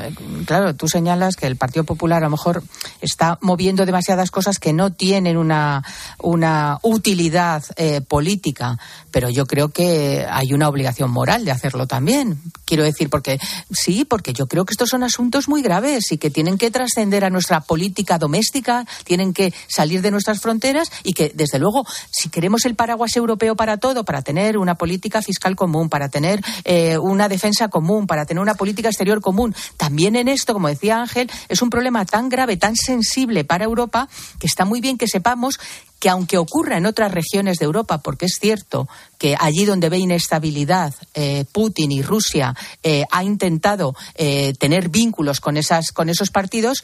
[0.46, 2.64] claro, tú señalas que el Partido Popular a lo mejor
[3.00, 5.84] está moviendo demasiadas cosas que no tienen una,
[6.18, 8.80] una utilidad eh, política,
[9.12, 12.40] pero yo creo que hay una obligación moral de hacerlo también.
[12.66, 13.40] Quiero decir, porque
[13.70, 17.24] sí, porque yo creo que estos son asuntos muy graves y que tienen que trascender
[17.24, 22.30] a nuestra política doméstica, tienen que salir de nuestras fronteras y que, desde luego, si
[22.30, 26.98] queremos el paraguas europeo para todo, para tener una política fiscal común, para tener eh,
[26.98, 31.30] una defensa común, para tener una política exterior común, también en esto, como decía Ángel,
[31.50, 34.08] es un problema tan grave, tan sensible para Europa,
[34.40, 35.60] que está muy bien que sepamos
[36.00, 40.00] que aunque ocurra en otras regiones de Europa, porque es cierto que allí donde ve
[40.00, 42.54] inestabilidad eh, Putin y Rusia
[42.84, 46.84] eh, ha intentado eh, tener vínculos con esas con esos partidos,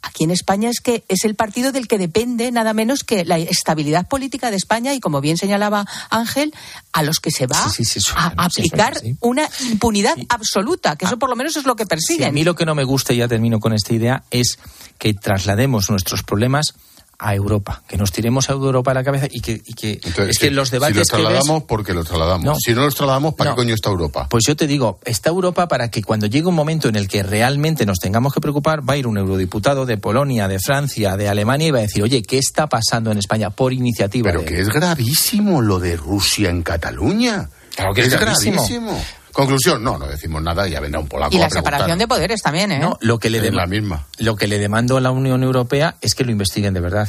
[0.00, 3.36] Aquí en España es que es el partido del que depende nada menos que la
[3.38, 6.54] estabilidad política de España y, como bien señalaba Ángel,
[6.92, 11.04] a los que se va Sí, sí, sí, eso- a aplicar una impunidad absoluta, que
[11.06, 12.28] eso por lo menos es lo que persiguen.
[12.28, 14.58] a mí lo que no me gusta, y ya termino con esta idea, es
[14.98, 16.74] que traslademos nuestros problemas
[17.20, 20.28] a Europa, que nos tiremos a Europa a la cabeza y que, y que Entonces,
[20.30, 22.44] es que si- los debates Si los que ves- trasladamos, porque los trasladamos.
[22.44, 22.54] No.
[22.58, 23.56] Si no los trasladamos, ¿para No.
[23.56, 24.28] qué coño está Europa?
[24.30, 27.22] Pues yo te digo, está Europa para que cuando llegue un momento en el que
[27.24, 31.28] realmente nos tengamos que preocupar, va a ir un eurodiputado de Polonia, de Francia, de
[31.28, 34.30] Alemania y va a decir, oye, ¿qué está pasando en España por iniciativa?
[34.30, 37.48] Pero de- que es gravísimo lo de Rusia en Cataluña.
[37.74, 39.00] Claro que es gravísimo.
[39.38, 42.42] Conclusión, no, no decimos nada y ya vendrá un polaco y la separación de poderes
[42.42, 42.80] también, ¿eh?
[42.80, 44.04] No, lo que le Es la misma.
[44.18, 47.08] Lo que le demando a la Unión Europea es que lo investiguen de verdad.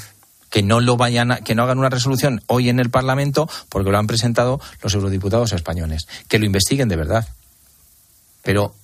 [0.52, 3.89] Que no lo vayan a- que no hagan una resolución hoy en el Parlamento porque
[3.89, 6.08] lo han presentado los eurodiputados españoles.
[6.28, 7.28] Que lo investiguen de verdad.
[8.44, 8.76] Pero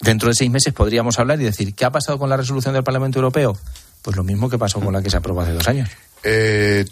[0.00, 2.84] dentro de seis meses podríamos hablar y decir, ¿qué ha pasado con la resolución del
[2.84, 3.56] Parlamento Europeo?
[4.02, 5.88] Pues lo mismo que pasó con la que se aprobó hace dos años.
[6.24, 6.84] Eh,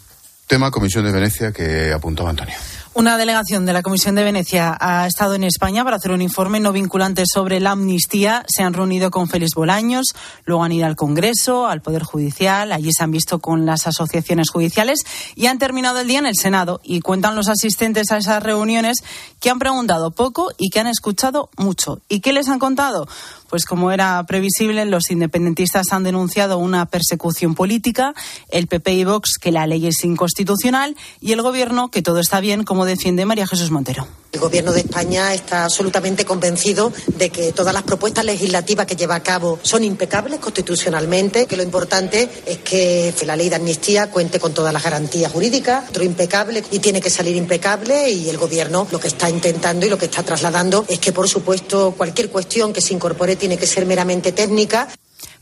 [0.46, 2.54] tema Comisión de Venecia que apuntaba Antonio.
[2.98, 6.58] Una delegación de la Comisión de Venecia ha estado en España para hacer un informe
[6.58, 8.44] no vinculante sobre la amnistía.
[8.48, 10.06] Se han reunido con Félix Bolaños,
[10.44, 14.50] luego han ido al Congreso, al Poder Judicial, allí se han visto con las asociaciones
[14.50, 14.98] judiciales
[15.36, 16.80] y han terminado el día en el Senado.
[16.82, 18.96] Y cuentan los asistentes a esas reuniones
[19.38, 22.00] que han preguntado poco y que han escuchado mucho.
[22.08, 23.06] ¿Y qué les han contado?
[23.48, 28.12] Pues como era previsible, los independentistas han denunciado una persecución política,
[28.50, 32.40] el PP y Vox que la ley es inconstitucional y el Gobierno que todo está
[32.40, 34.06] bien, como defiende María Jesús Montero.
[34.30, 39.14] El Gobierno de España está absolutamente convencido de que todas las propuestas legislativas que lleva
[39.14, 44.38] a cabo son impecables constitucionalmente, que lo importante es que la ley de amnistía cuente
[44.38, 48.86] con todas las garantías jurídicas, otro impecable y tiene que salir impecable y el Gobierno
[48.90, 52.72] lo que está intentando y lo que está trasladando es que, por supuesto, cualquier cuestión
[52.72, 54.88] que se incorpore tiene que ser meramente técnica.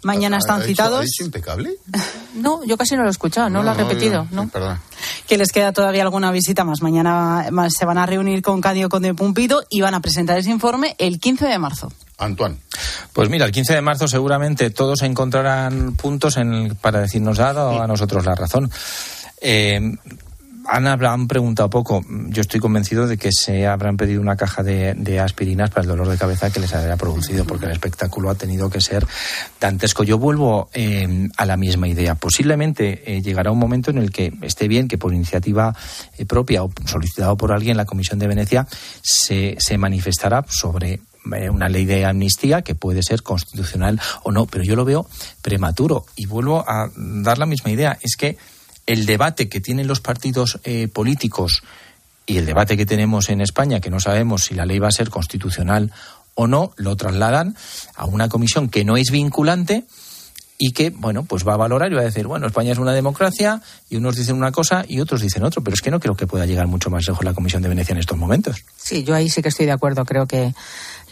[0.02, 1.04] Mañana están citados.
[1.04, 1.76] ¿Es impecable?
[2.36, 4.28] No, yo casi no lo he escuchado, no, lo ha repetido.
[4.30, 4.48] No, ¿no?
[4.50, 4.78] perdón.
[5.26, 6.82] que les queda todavía alguna visita más.
[6.82, 10.50] Mañana más se van a reunir con Cádido Conde Pumpido y van a presentar ese
[10.50, 11.90] informe el 15 de marzo.
[12.18, 12.58] Antoine.
[13.14, 17.86] Pues mira, el 15 de marzo seguramente todos encontrarán puntos en, para decirnos dado a
[17.86, 18.70] nosotros la razón.
[19.40, 19.80] Eh,
[20.68, 22.04] han, han preguntado poco.
[22.28, 26.08] Yo estoy convencido de que se habrán pedido una caja de, aspirinas para el dolor
[26.08, 29.06] de cabeza que les haya producido, porque el espectáculo ha tenido que ser
[29.60, 30.04] dantesco.
[30.04, 32.14] Yo vuelvo eh, a la misma idea.
[32.14, 35.74] Posiblemente eh, llegará un momento en el que esté bien que por iniciativa
[36.18, 38.66] eh, propia o solicitado por alguien la Comisión de Venecia
[39.02, 41.00] se, se manifestará sobre
[41.50, 45.08] una ley de amnistía que puede ser constitucional o no, pero yo lo veo
[45.42, 47.98] prematuro y vuelvo a dar la misma idea.
[48.00, 48.36] Es que
[48.86, 51.62] el debate que tienen los partidos eh, políticos
[52.26, 54.92] y el debate que tenemos en España, que no sabemos si la ley va a
[54.92, 55.92] ser constitucional
[56.34, 57.56] o no, lo trasladan
[57.94, 59.84] a una comisión que no es vinculante
[60.58, 62.92] y que, bueno, pues va a valorar y va a decir, bueno, España es una
[62.92, 66.16] democracia y unos dicen una cosa y otros dicen otro, pero es que no creo
[66.16, 68.64] que pueda llegar mucho más lejos la Comisión de Venecia en estos momentos.
[68.76, 70.04] Sí, yo ahí sí que estoy de acuerdo.
[70.04, 70.54] Creo que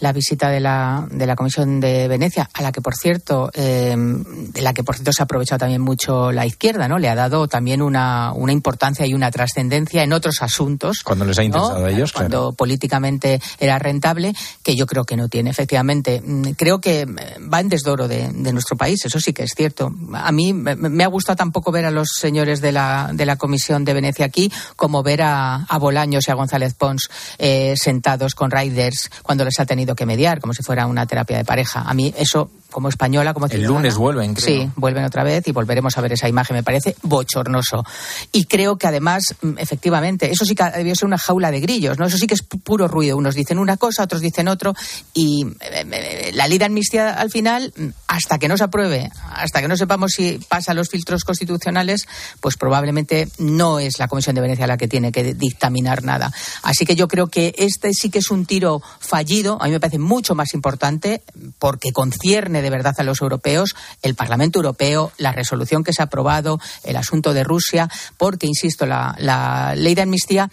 [0.00, 3.94] la visita de la, de la Comisión de Venecia, a la que por cierto, eh,
[3.96, 6.98] de la que por cierto se ha aprovechado también mucho la izquierda, ¿no?
[6.98, 11.02] Le ha dado también una, una importancia y una trascendencia en otros asuntos.
[11.04, 11.46] Cuando les ha ¿no?
[11.46, 12.52] interesado a ellos, Cuando claro.
[12.52, 16.22] políticamente era rentable, que yo creo que no tiene, efectivamente.
[16.24, 17.06] Mm, Creo que eh,
[17.52, 19.92] va en desdoro de, de nuestro país, eso sí que es cierto.
[20.14, 23.36] A mí me, me ha gustado tampoco ver a los señores de la, de la
[23.36, 28.34] Comisión de Venecia aquí, como ver a, a Bolaños y a González Pons eh, sentados
[28.34, 31.82] con Riders cuando les ha tenido que mediar, como si fuera una terapia de pareja.
[31.82, 34.46] A mí eso, como española, como El lunes vuelven, creo.
[34.64, 36.56] Sí, vuelven otra vez y volveremos a ver esa imagen.
[36.56, 37.84] Me parece bochornoso.
[38.32, 41.98] Y creo que además, mm, efectivamente, eso sí que debió ser una jaula de grillos,
[41.98, 42.06] ¿no?
[42.06, 43.16] Eso sí que es pu- puro ruido.
[43.16, 44.74] Unos dicen una cosa, otros dicen otro.
[45.14, 49.10] Y eh, eh, la ley de amnistía al final, mm, hasta que no se apruebe,
[49.30, 52.06] hasta que no sepamos si pasa los filtros constitucionales,
[52.40, 56.32] pues probablemente no es la Comisión de Venecia la que tiene que dictaminar nada.
[56.64, 59.58] Así que yo creo que este sí que es un tiro fallido.
[59.60, 61.22] A mí me parece mucho más importante
[61.60, 66.06] porque concierne de verdad a los europeos el Parlamento Europeo, la resolución que se ha
[66.06, 70.50] aprobado, el asunto de Rusia, porque, insisto, la, ley de amnistía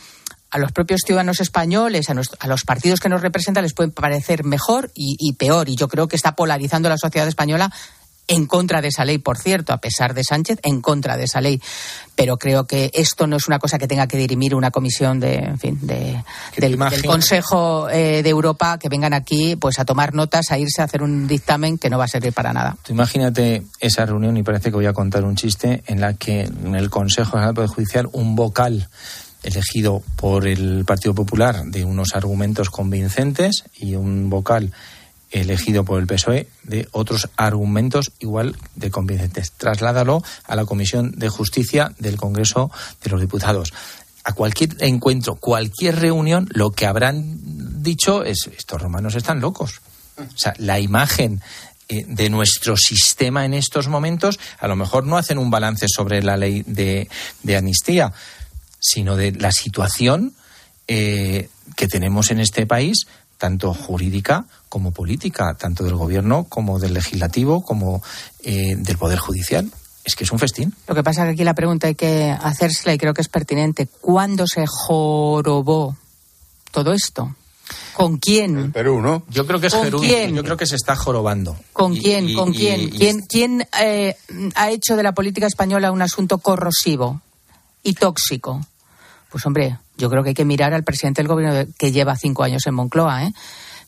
[0.50, 4.44] a los propios ciudadanos españoles, a, a los partidos que nos representan, les puede parecer
[4.44, 5.70] mejor y, y peor.
[5.70, 7.72] Y yo creo que está polarizando la sociedad española
[8.32, 11.42] en contra de esa ley, por cierto, a pesar de Sánchez, en contra de esa
[11.42, 11.62] ley.
[12.16, 15.36] Pero creo que esto no es una cosa que tenga que dirimir una comisión de,
[15.36, 19.86] en fin, de, ¿Qué te del, Consejo eh, de Europa que vengan aquí pues a
[19.86, 22.78] tomar notas, a irse a hacer un dictamen que no va a servir para nada.
[22.82, 26.44] Tú imagínate esa reunión, y parece que voy a contar un chiste, en la que
[26.44, 28.88] en el Consejo del Poder Judicial un vocal
[29.44, 34.72] elegido por el Partido Popular de unos argumentos convincentes y un vocal
[35.32, 39.52] elegido por el PSOE de otros argumentos igual de convincentes.
[39.54, 42.72] Trasládalo a la Comisión de Justicia del Congreso
[43.04, 43.74] de los Diputados.
[44.24, 47.40] A cualquier encuentro, cualquier reunión, lo que habrán
[47.82, 49.82] dicho es, estos romanos están locos.
[50.18, 51.42] O sea, la imagen
[51.90, 56.22] eh, de nuestro sistema en estos momentos, a lo mejor no hacen un balance sobre
[56.22, 57.10] la ley de,
[57.42, 58.14] de amnistía,
[58.80, 60.34] sino de la situación
[60.88, 63.08] eh, que tenemos en este país,
[63.42, 68.04] tanto jurídica como política, tanto del gobierno como del legislativo, como
[68.44, 69.72] eh, del poder judicial.
[70.04, 70.76] Es que es un festín.
[70.88, 73.30] Lo que pasa es que aquí la pregunta hay que hacérsela y creo que es
[73.30, 73.88] pertinente.
[73.88, 75.96] ¿Cuándo se jorobó
[76.72, 77.36] todo esto?
[77.96, 78.72] ¿Con quién?
[78.72, 79.24] Perú, ¿no?
[79.30, 80.14] Yo creo que es ¿Con gerúndico.
[80.14, 80.36] quién?
[80.36, 81.58] Yo creo que se está jorobando.
[81.74, 82.30] ¿Con quién?
[82.30, 82.82] y- ¿Con y- quién?
[82.82, 84.16] y- ¿Quién, quién eh,
[84.56, 87.22] ha hecho de la política española un asunto corrosivo
[87.84, 88.62] y tóxico?
[89.32, 92.44] Pues hombre, yo creo que hay que mirar al presidente del gobierno que lleva cinco
[92.44, 93.26] años en Moncloa.
[93.26, 93.34] ¿eh?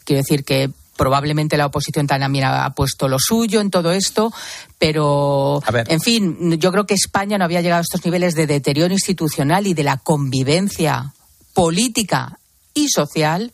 [0.06, 4.32] Quiero decir que probablemente la oposición también ha, puesto lo suyo en todo esto,
[4.78, 8.94] pero, en fin, yo creo que España no había llegado a estos niveles de deterioro
[8.94, 11.12] institucional y de la convivencia
[11.54, 12.38] política
[12.76, 13.52] y social.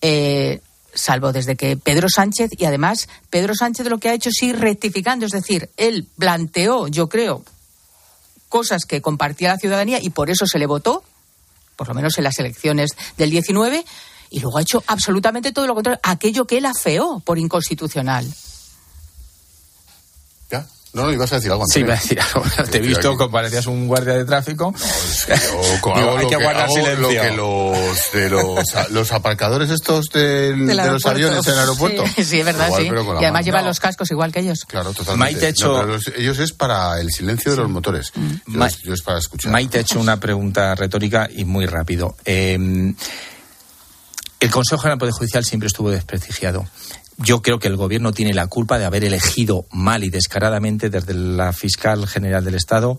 [0.00, 0.60] Eh,
[0.94, 4.58] salvo desde que Pedro Sánchez, y además Pedro Sánchez lo que ha hecho es ir
[4.58, 7.44] rectificando, es decir, él planteó, yo creo,
[8.48, 11.02] cosas que compartía la ciudadanía y por eso se le votó,
[11.76, 13.84] por lo menos en las elecciones del 19,
[14.30, 18.26] y luego ha hecho absolutamente todo lo contrario, aquello que él afeó por inconstitucional.
[20.94, 21.64] No, no, ibas a decir algo.
[21.66, 22.44] Sí, iba a decir algo.
[22.70, 24.74] Te he visto como parecías un guardia de tráfico.
[24.74, 27.08] No, hay que, guardar silencio.
[27.22, 32.04] que los, de los, los aparcadores estos de, los aviones en el aeropuerto.
[32.22, 32.90] Sí, es verdad, sí.
[32.90, 34.66] Y además llevan los cascos igual que ellos.
[34.66, 35.34] Claro, totalmente.
[35.34, 35.96] Maite hecho...
[36.14, 38.12] ellos es para el silencio de los motores.
[38.14, 38.62] Mm.
[38.82, 39.50] Yo, es para escuchar.
[39.50, 42.16] Maite ha hecho una pregunta retórica y muy rápido.
[42.26, 42.94] Eh,
[44.40, 46.66] el Consejo General del Poder Judicial siempre estuvo desprestigiado
[47.18, 51.14] yo creo que el gobierno tiene la culpa de haber elegido mal y descaradamente desde
[51.14, 52.98] la fiscal general del Estado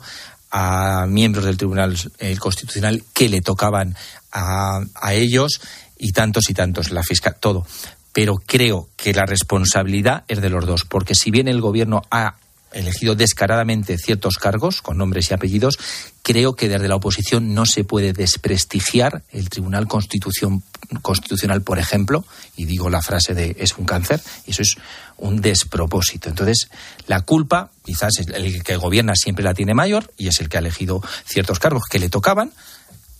[0.52, 1.98] a miembros del Tribunal
[2.40, 3.96] Constitucional que le tocaban
[4.32, 5.62] a, a, ellos
[5.98, 7.66] y tantos y tantos, la fiscal, todo.
[8.12, 12.36] Pero creo que la responsabilidad es de los dos, porque si bien el gobierno ha
[12.74, 15.78] elegido descaradamente ciertos cargos con nombres y apellidos,
[16.22, 22.66] creo que desde la oposición no se puede desprestigiar el Tribunal Constitucional, por ejemplo, y
[22.66, 24.78] digo la frase de es un cáncer, eso es
[25.18, 26.30] un despropósito.
[26.30, 26.70] Entonces,
[27.08, 30.62] la culpa, quizás el que gobierna siempre la tiene mayor y es el que ha
[30.62, 32.52] elegido ciertos cargos que le tocaban,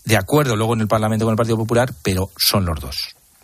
[0.04, 2.96] de acuerdo luego en el Parlamento con el Partido Popular, pero son los dos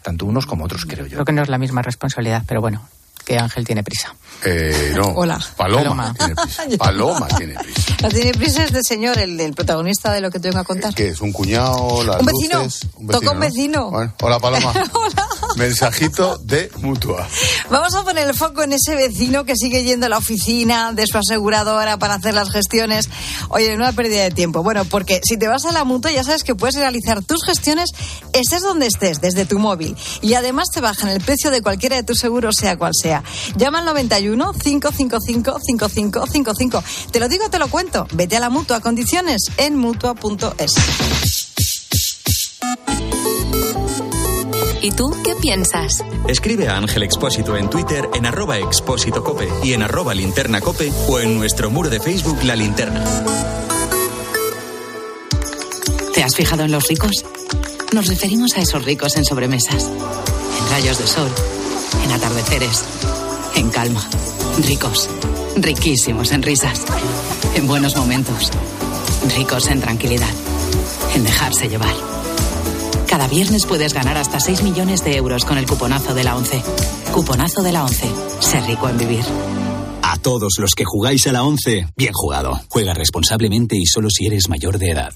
[0.03, 1.13] tanto unos como otros, creo yo.
[1.13, 2.83] Creo que no es la misma responsabilidad, pero bueno,
[3.25, 4.15] que Ángel tiene prisa.
[4.45, 5.09] Eh, no.
[5.09, 5.39] Hola.
[5.57, 6.63] Paloma, tiene prisa.
[6.79, 7.97] Paloma tiene prisa.
[8.01, 10.95] La tiene prisa es de señor, el, protagonista de lo que tengo a contar.
[10.95, 11.21] ¿Qué es?
[11.21, 12.03] ¿Un cuñado?
[12.05, 12.61] Las ¿Un, vecino?
[12.61, 13.21] un vecino?
[13.21, 13.89] Toca un vecino.
[14.21, 14.73] hola, Paloma.
[14.93, 15.29] hola.
[15.61, 17.29] Mensajito de mutua.
[17.69, 21.07] Vamos a poner el foco en ese vecino que sigue yendo a la oficina de
[21.07, 23.11] su aseguradora para hacer las gestiones.
[23.51, 24.63] Oye, no una pérdida de tiempo.
[24.63, 27.91] Bueno, porque si te vas a la mutua ya sabes que puedes realizar tus gestiones
[28.33, 29.95] estés donde estés, desde tu móvil.
[30.23, 33.23] Y además te bajan el precio de cualquiera de tus seguros, sea cual sea.
[33.57, 36.85] Llama al 91 555 5555.
[37.11, 38.09] Te lo digo, te lo cuento.
[38.15, 38.81] Vete a la mutua.
[38.81, 40.73] Condiciones en mutua.es.
[44.83, 46.03] ¿Y tú qué piensas?
[46.27, 50.91] Escribe a Ángel Expósito en Twitter en arroba expósito cope y en arroba linterna cope
[51.07, 53.05] o en nuestro muro de Facebook La Linterna.
[56.15, 57.25] ¿Te has fijado en los ricos?
[57.93, 61.29] Nos referimos a esos ricos en sobremesas, en rayos de sol,
[62.05, 62.85] en atardeceres,
[63.57, 64.09] en calma.
[64.67, 65.11] Ricos,
[65.57, 66.85] riquísimos en risas,
[67.55, 68.51] en buenos momentos,
[69.37, 70.31] ricos en tranquilidad,
[71.15, 72.10] en dejarse llevar.
[73.21, 76.63] Cada viernes puedes ganar hasta 6 millones de euros con el cuponazo de la 11.
[77.13, 78.11] Cuponazo de la 11.
[78.41, 79.23] Ser rico en vivir.
[80.03, 82.59] A todos los que jugáis a la 11, bien jugado.
[82.71, 85.13] Juega responsablemente y solo si eres mayor de edad.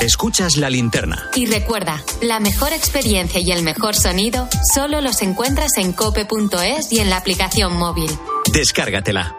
[0.00, 1.30] Escuchas la linterna.
[1.36, 6.98] Y recuerda, la mejor experiencia y el mejor sonido solo los encuentras en cope.es y
[6.98, 8.10] en la aplicación móvil.
[8.52, 9.36] Descárgatela.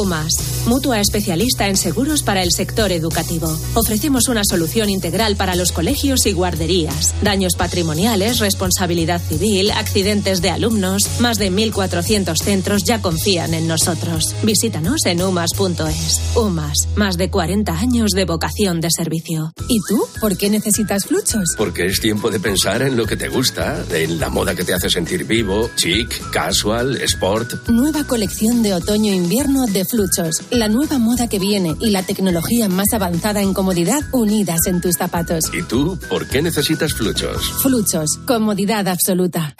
[0.00, 0.32] UMAS,
[0.66, 3.54] mutua especialista en seguros para el sector educativo.
[3.74, 7.14] Ofrecemos una solución integral para los colegios y guarderías.
[7.22, 11.20] Daños patrimoniales, responsabilidad civil, accidentes de alumnos.
[11.20, 14.34] Más de 1.400 centros ya confían en nosotros.
[14.42, 16.20] Visítanos en umas.es.
[16.34, 19.52] UMAS, más de 40 años de vocación de servicio.
[19.68, 20.02] ¿Y tú?
[20.20, 21.44] ¿Por qué necesitas fluchos?
[21.58, 24.72] Porque es tiempo de pensar en lo que te gusta, en la moda que te
[24.72, 27.68] hace sentir vivo, chic, casual, sport.
[27.68, 32.92] Nueva colección de otoño-invierno de Fluchos, la nueva moda que viene y la tecnología más
[32.92, 35.44] avanzada en comodidad unidas en tus zapatos.
[35.52, 37.52] ¿Y tú por qué necesitas Fluchos?
[37.60, 39.56] Fluchos, comodidad absoluta.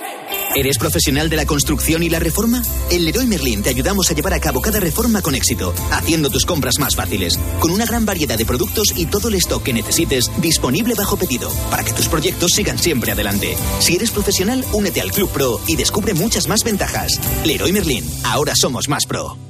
[0.55, 2.62] ¿Eres profesional de la construcción y la reforma?
[2.90, 6.47] En Leroy Merlin te ayudamos a llevar a cabo cada reforma con éxito, haciendo tus
[6.47, 10.31] compras más fáciles, con una gran variedad de productos y todo el stock que necesites
[10.40, 13.57] disponible bajo pedido, para que tus proyectos sigan siempre adelante.
[13.81, 17.21] Si eres profesional, únete al Club Pro y descubre muchas más ventajas.
[17.45, 19.50] Leroy Merlin, ahora somos más pro.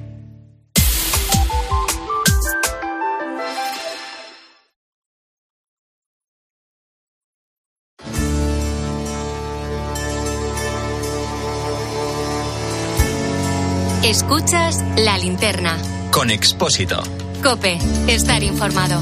[14.11, 15.77] Escuchas la linterna.
[16.11, 17.01] Con Expósito.
[17.41, 19.01] Cope, estar informado.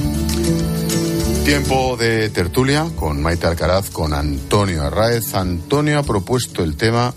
[1.43, 5.33] Tiempo de tertulia con Maite Alcaraz, con Antonio Arraez.
[5.33, 7.11] Antonio ha propuesto el tema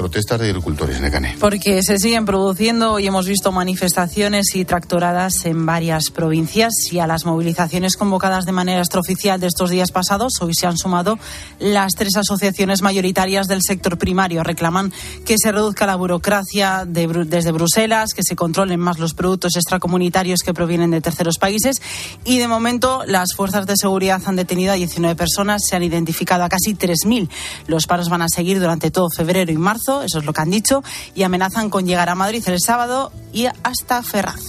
[0.00, 1.36] protestas de agricultores, Necane.
[1.38, 7.06] Porque se siguen produciendo y hemos visto manifestaciones y tractoradas en varias provincias y a
[7.06, 11.18] las movilizaciones convocadas de manera extraoficial de estos días pasados, hoy se han sumado
[11.58, 14.42] las tres asociaciones mayoritarias del sector primario.
[14.42, 14.90] Reclaman
[15.26, 20.54] que se reduzca la burocracia desde Bruselas, que se controlen más los productos extracomunitarios que
[20.54, 21.76] provienen de terceros países
[22.24, 26.42] y de momento las fuerzas de seguridad han detenido a 19 personas, se han identificado
[26.42, 27.28] a casi 3.000.
[27.66, 30.50] Los paros van a seguir durante todo febrero y marzo eso es lo que han
[30.50, 30.82] dicho,
[31.14, 34.40] y amenazan con llegar a Madrid el sábado y hasta Ferraz.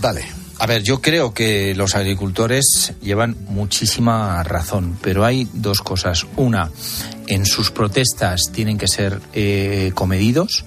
[0.00, 0.38] Dale.
[0.60, 6.26] A ver, yo creo que los agricultores llevan muchísima razón, pero hay dos cosas.
[6.36, 6.70] Una,
[7.28, 10.64] en sus protestas tienen que ser eh, comedidos.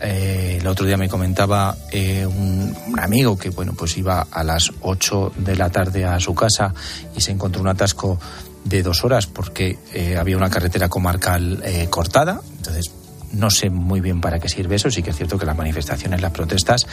[0.00, 4.42] Eh, el otro día me comentaba eh, un, un, amigo que bueno pues iba a
[4.42, 6.72] las 8 de la tarde a su casa
[7.14, 8.18] y se encontró un atasco
[8.64, 12.40] de dos horas porque eh, había una carretera comarcal eh, cortada.
[12.56, 12.92] Entonces,
[13.32, 14.90] no sé muy bien para qué sirve eso.
[14.90, 16.86] Sí que es cierto que las manifestaciones, las protestas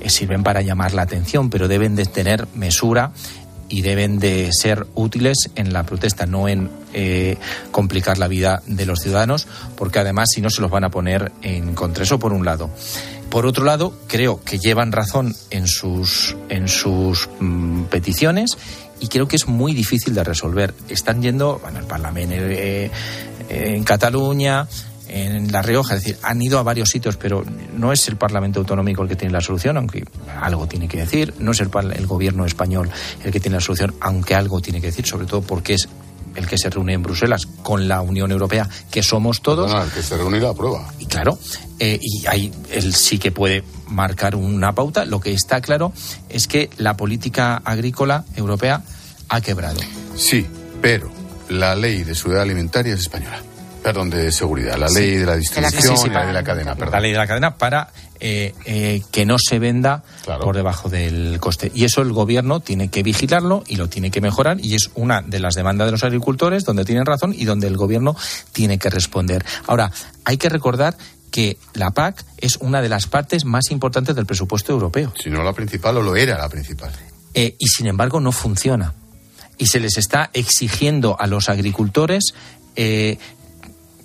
[0.00, 3.12] eh, sirven para llamar la atención, pero deben de tener mesura
[3.70, 7.38] y deben de ser útiles en la protesta, no en eh,
[7.70, 9.46] complicar la vida de los ciudadanos,
[9.76, 12.04] porque además si no se los van a poner en contra.
[12.04, 12.68] Eso por un lado.
[13.30, 18.58] Por otro lado, creo que llevan razón en sus, en sus mm, peticiones
[18.98, 20.74] y creo que es muy difícil de resolver.
[20.88, 22.90] Están yendo, bueno, el Parlamento eh,
[23.48, 24.66] eh, en Cataluña,
[25.12, 27.44] en La Rioja, es decir, han ido a varios sitios, pero
[27.76, 30.04] no es el Parlamento Autonómico el que tiene la solución, aunque
[30.40, 32.90] algo tiene que decir, no es el, el gobierno español
[33.24, 35.88] el que tiene la solución, aunque algo tiene que decir, sobre todo porque es
[36.36, 39.72] el que se reúne en Bruselas con la Unión Europea, que somos todos.
[39.74, 40.92] Ah, el que se reúne la prueba.
[41.00, 41.36] Y claro,
[41.80, 45.04] eh, y ahí él sí que puede marcar una pauta.
[45.04, 45.92] Lo que está claro
[46.28, 48.82] es que la política agrícola europea
[49.28, 49.80] ha quebrado.
[50.16, 50.46] Sí,
[50.80, 51.10] pero
[51.48, 53.42] la ley de seguridad alimentaria es española.
[53.82, 54.76] Perdón, de seguridad.
[54.76, 56.74] La ley sí, de la distribución sí, sí, y la de la cadena.
[56.74, 56.92] Perdón.
[56.92, 57.88] La ley de la cadena para
[58.20, 60.44] eh, eh, que no se venda claro.
[60.44, 61.72] por debajo del coste.
[61.74, 64.58] Y eso el gobierno tiene que vigilarlo y lo tiene que mejorar.
[64.60, 67.76] Y es una de las demandas de los agricultores donde tienen razón y donde el
[67.76, 68.14] gobierno
[68.52, 69.44] tiene que responder.
[69.66, 69.90] Ahora,
[70.24, 70.96] hay que recordar
[71.30, 75.14] que la PAC es una de las partes más importantes del presupuesto europeo.
[75.22, 76.92] Si no la principal o lo era la principal.
[77.32, 78.94] Eh, y sin embargo no funciona.
[79.56, 82.34] Y se les está exigiendo a los agricultores
[82.76, 83.18] eh,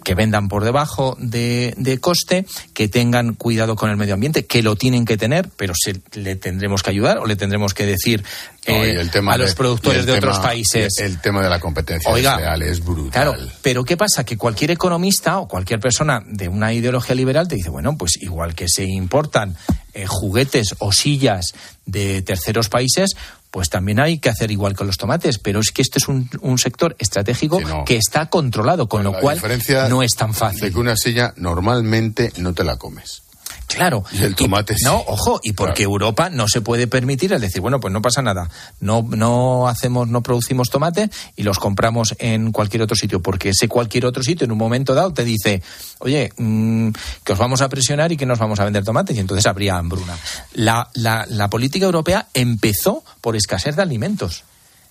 [0.06, 4.62] que vendan por debajo de, de, coste, que tengan cuidado con el medio ambiente, que
[4.62, 8.24] lo tienen que tener, pero se, le tendremos que ayudar o le tendremos que decir
[8.68, 10.99] eh, no, a los de, productores de tema, otros países.
[10.99, 13.12] El tema de la competencia Oiga, real es brutal.
[13.12, 14.24] Claro, pero ¿qué pasa?
[14.24, 18.53] Que cualquier economista o cualquier persona de una ideología liberal te dice, bueno, pues igual
[18.53, 19.58] que se importan
[19.95, 21.53] eh, juguetes o sillas
[21.88, 23.16] de terceros países,
[23.56, 26.30] pues también hay que hacer igual con los tomates, pero es que este es un,
[26.41, 27.86] un sector estratégico no.
[27.86, 29.41] que está controlado, con lo cual
[29.88, 30.60] no es tan fácil.
[30.60, 33.22] De que una silla normalmente no te la comes.
[33.76, 34.03] Claro.
[34.11, 34.86] Y el tomate y, sí.
[34.86, 35.91] No, ojo, y porque claro.
[35.91, 38.49] Europa no se puede permitir el decir, bueno, pues no pasa nada,
[38.80, 43.67] no, no hacemos, no producimos tomate y los compramos en cualquier otro sitio, porque ese
[43.67, 45.61] cualquier otro sitio en un momento dado te dice,
[45.99, 46.89] oye, mmm,
[47.23, 49.78] que os vamos a presionar y que nos vamos a vender tomates, y entonces habría
[49.78, 50.17] hambruna.
[50.53, 54.43] La, la, la política europea empezó por escasez de alimentos.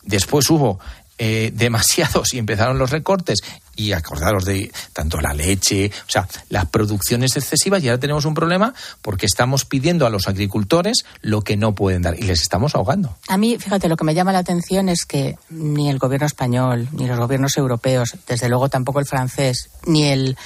[0.02, 0.78] Después hubo
[1.18, 3.40] eh, demasiados y empezaron los recortes
[3.76, 8.34] y acordaros de tanto la leche, o sea, las producciones excesivas y ahora tenemos un
[8.34, 12.74] problema porque estamos pidiendo a los agricultores lo que no pueden dar y les estamos
[12.74, 13.16] ahogando.
[13.28, 16.88] A mí, fíjate, lo que me llama la atención es que ni el gobierno español,
[16.92, 20.36] ni los gobiernos europeos, desde luego tampoco el francés, ni el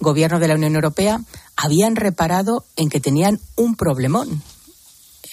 [0.00, 1.20] gobierno de la Unión Europea
[1.56, 4.42] habían reparado en que tenían un problemón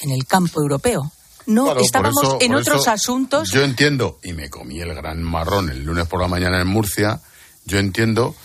[0.01, 1.11] en el campo europeo.
[1.47, 3.49] No, Claro, estábamos eso- en otros eso asuntos.
[3.51, 7.19] Yo entiendo, y me comí el gran marrón el lunes por la mañana en Murcia,
[7.65, 8.35] yo entiendo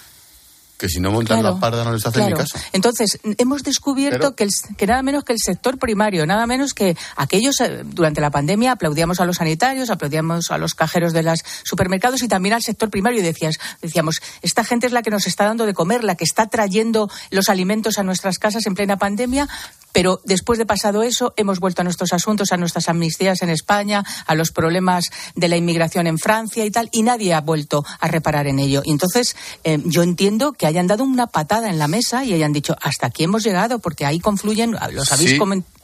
[0.81, 2.37] que si no montan Claro, la parda no les hacen claro.
[2.39, 2.59] ni caso.
[2.72, 6.72] Entonces, hemos descubierto Pero- que, el- que nada menos que el sector primario, nada menos
[6.72, 11.22] que aquellos eh, durante la pandemia aplaudíamos a los sanitarios, aplaudíamos a los cajeros de
[11.22, 15.11] los supermercados y también al sector primario y decías, decíamos, esta gente es la que
[15.11, 18.74] nos está dando de comer, la que está trayendo los alimentos a nuestras casas en
[18.74, 19.49] plena pandemia.
[19.93, 24.05] Pero después de pasado eso, hemos vuelto a nuestros asuntos, a nuestras amnistías en España,
[24.24, 28.07] a los problemas de la inmigración en Francia y tal, y nadie ha vuelto a
[28.07, 28.83] reparar en ello.
[28.85, 32.52] Y entonces, eh, yo entiendo que hayan dado una patada en la mesa y hayan
[32.52, 35.38] dicho, hasta aquí hemos llegado, porque ahí confluyen, los habéis Sí.
[35.38, 35.80] comentado.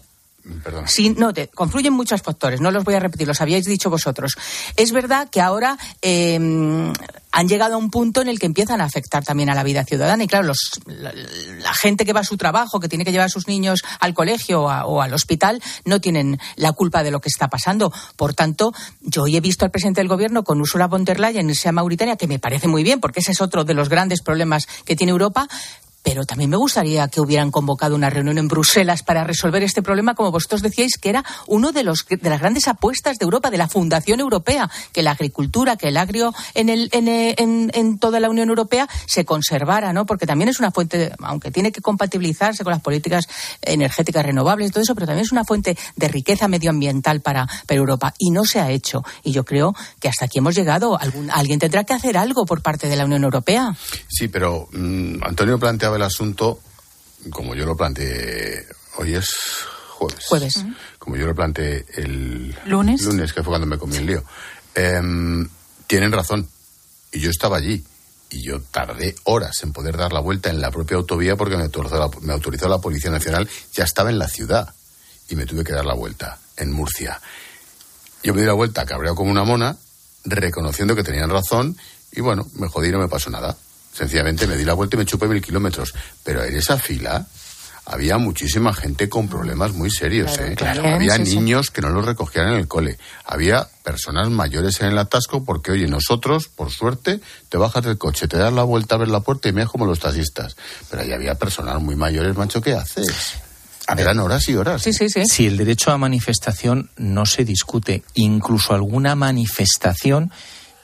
[0.86, 4.36] Sí, no, confluyen muchos factores, no los voy a repetir, los habíais dicho vosotros.
[4.76, 6.38] Es verdad que ahora eh,
[7.36, 9.84] han llegado a un punto en el que empiezan a afectar también a la vida
[9.84, 10.52] ciudadana y claro,
[10.86, 14.14] la, gente que va a su trabajo, que tiene que llevar a sus niños al
[14.14, 17.92] colegio o al hospital, no tienen la culpa de lo que está pasando.
[18.16, 18.72] Por tanto,
[19.02, 21.72] yo hoy he visto al presidente del gobierno con Ursula von der Leyen irse a
[21.72, 24.96] Mauritania, que me parece muy bien, porque ese es otro de los grandes problemas que
[24.96, 25.46] tiene Europa,
[26.06, 30.14] pero también me gustaría que hubieran convocado una reunión en Bruselas para resolver este problema,
[30.14, 33.58] como vosotros decíais, que era uno de, los, de las grandes apuestas de Europa, de
[33.58, 37.98] la Fundación Europea, que la agricultura, que el agrio en, el, en, eh, en- en
[37.98, 40.06] toda la Unión Europea se conservara, ¿no?
[40.06, 43.24] Porque también es una fuente, aunque tiene que compatibilizarse con las políticas
[43.62, 47.78] energéticas renovables y todo eso, pero también es una fuente de riqueza medioambiental para, para
[47.78, 48.14] Europa.
[48.18, 49.02] Y no se ha hecho.
[49.24, 50.96] Y yo creo que hasta aquí hemos llegado.
[51.32, 53.74] Alguien tendrá que hacer algo por parte de la Unión Europea.
[54.06, 56.60] Sí, pero mm, Antonio planteaba el asunto
[57.30, 58.66] como yo lo planteé.
[58.98, 59.34] Hoy es
[59.90, 60.24] jueves.
[60.26, 60.64] Jueves.
[60.98, 63.02] Como yo lo planteé el ¿Lunes?
[63.02, 64.24] lunes, que fue cuando me comí el lío.
[64.74, 65.48] Em,
[65.86, 66.48] tienen razón.
[67.12, 67.84] Y yo estaba allí.
[68.30, 71.62] Y yo tardé horas en poder dar la vuelta en la propia autovía porque me
[71.62, 73.48] autorizó la, me autorizó la Policía Nacional.
[73.72, 74.74] Ya estaba en la ciudad.
[75.28, 77.20] Y me tuve que dar la vuelta en Murcia.
[78.22, 79.76] Yo me di la vuelta cabreado como una mona,
[80.24, 81.76] reconociendo que tenían razón.
[82.12, 83.56] Y bueno, me jodí y no me pasó nada.
[83.96, 85.94] Sencillamente me di la vuelta y me chupé mil kilómetros.
[86.22, 87.26] Pero en esa fila
[87.86, 90.32] había muchísima gente con problemas muy serios.
[90.32, 90.54] Claro, ¿eh?
[90.56, 90.88] claro.
[90.88, 92.98] Había niños que no los recogían en el cole.
[93.24, 98.28] Había personas mayores en el atasco porque, oye, nosotros, por suerte, te bajas del coche,
[98.28, 100.56] te das la vuelta a ver la puerta y me como los taxistas.
[100.90, 103.34] Pero ahí había personas muy mayores, macho, ¿qué haces?
[103.96, 104.82] Eran horas y horas.
[104.82, 105.24] Sí, sí, sí.
[105.26, 110.32] Si el derecho a manifestación no se discute, incluso alguna manifestación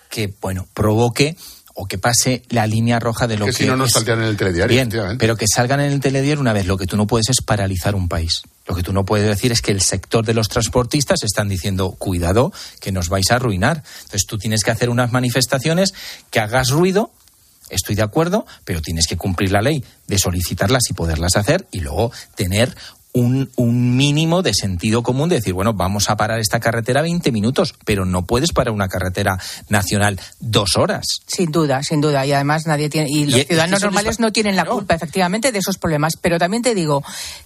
[0.08, 1.36] que, bueno, provoque
[1.74, 4.20] o que pase la línea roja de lo que que, si no nos es- saltean
[4.22, 5.18] en el telediario, Bien, efectivamente.
[5.20, 6.66] pero que salgan en el telediario una vez.
[6.66, 8.42] Lo que tú no puedes es paralizar un país.
[8.66, 11.92] Lo que tú no puedes decir es que el sector de los transportistas están diciendo,
[11.98, 13.82] cuidado, que nos vais a arruinar.
[14.02, 15.94] Entonces tú tienes que hacer unas manifestaciones
[16.30, 17.10] que hagas ruido.
[17.70, 21.80] Estoy de acuerdo, pero tienes que cumplir la ley de solicitarlas y poderlas hacer y
[21.80, 22.76] luego tener
[23.12, 27.30] un, un mínimo de sentido común de decir, bueno, vamos a parar esta carretera 20
[27.30, 29.38] minutos, pero no puedes parar una carretera
[29.68, 31.04] nacional dos horas.
[31.26, 32.24] Sin duda, sin duda.
[32.24, 33.08] Y además nadie tiene.
[33.10, 36.14] Y los ciudadanos normales no tienen la culpa, efectivamente, de esos problemas.
[36.20, 37.02] Pero también te digo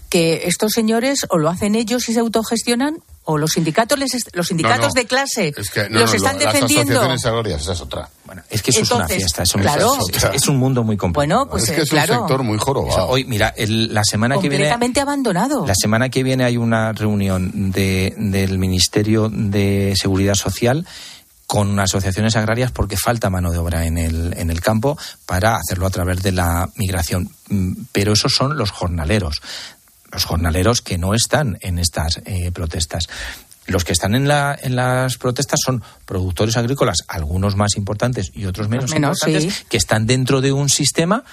[0.08, 2.98] que estos señores o lo hacen ellos y se autogestionan,
[3.28, 5.00] o los sindicatos, les los sindicatos no.
[5.00, 6.92] de clase Es que, no, los no, están lo- defendiendo.
[6.94, 8.08] Las asociaciones agrarias, esa es otra.
[8.24, 9.94] Bueno, es que eso es una fiesta, eso claro.
[10.12, 11.26] es, es- es un mundo muy complicado.
[11.44, 13.08] Bueno, pues es eh, que es claro, un sector muy jorobado.
[13.08, 15.66] Hoy, mira, el- la semana que viene completamente abandonado.
[15.66, 20.86] La semana que viene hay una reunión de- del Ministerio de Seguridad Social
[21.48, 25.86] con asociaciones agrarias porque falta mano de obra en el, en el campo para hacerlo
[25.86, 27.30] a través de la migración.
[27.48, 29.40] Mm, Pero esos son los jornaleros,
[30.12, 33.08] los jornaleros que no están en estas eh, protestas.
[33.66, 38.44] Los que están en, la, en las protestas son productores agrícolas, algunos más importantes y
[38.46, 39.64] otros menos, Menos, importantes, sí.
[39.68, 41.24] que están dentro de un sistema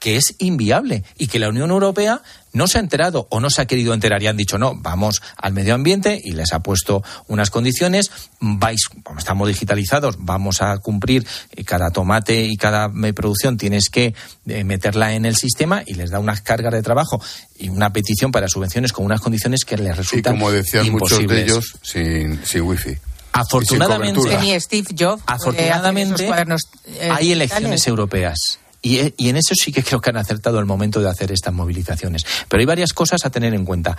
[0.00, 2.22] que es inviable y que la Unión Europea
[2.52, 5.22] no se ha enterado o no se ha querido enterar y han dicho no, vamos
[5.36, 10.76] al medio ambiente y les ha puesto unas condiciones, vais, como estamos digitalizados, vamos a
[10.78, 14.14] cumplir eh, cada tomate y cada eh, producción tienes que
[14.46, 17.22] eh, meterla en el sistema y les da unas cargas de trabajo
[17.56, 21.18] y una petición para subvenciones con unas condiciones que les Y resultan como decían muchos
[21.18, 21.44] de imposibles.
[21.44, 22.96] ellos, sin, sin wifi.
[23.32, 25.22] Afortunadamente, Steve Jobs.
[25.26, 28.59] Afortunadamente, esos cuadernos, eh, hay elecciones europeas.
[28.82, 31.32] Y, e- y en eso sí que creo que han acertado el momento de hacer
[31.32, 32.24] estas movilizaciones.
[32.48, 33.96] Pero hay varias cosas a tener en cuenta.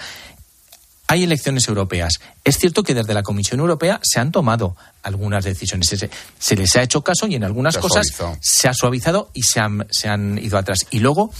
[1.07, 2.13] Hay elecciones europeas.
[2.45, 5.87] Es cierto que desde la Comisión Europea se han tomado algunas decisiones.
[5.89, 6.09] Se,
[6.39, 8.07] se les ha hecho caso y en algunas Se cosas
[8.39, 10.87] se ha suavizado y se han, se han ido atrás.
[10.89, 11.31] Y luego,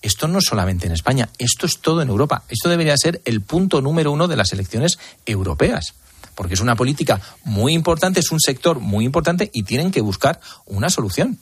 [0.00, 2.44] esto no es solamente en España, esto es todo en Europa.
[2.48, 5.92] Esto debería ser el punto número uno de las elecciones europeas.
[6.34, 10.40] Porque es una política muy importante, es un sector muy importante y tienen que buscar
[10.64, 11.38] una solución.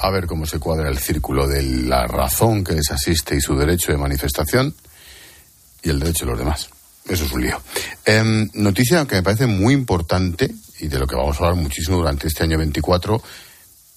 [0.00, 3.56] A ver cómo se cuadra el círculo de la razón que les asiste y su
[3.56, 4.74] derecho de manifestación
[5.82, 6.70] y el derecho de los demás.
[7.08, 7.60] Eso es un lío.
[8.04, 11.98] Em, noticia que me parece muy importante y de lo que vamos a hablar muchísimo
[11.98, 13.22] durante este año 24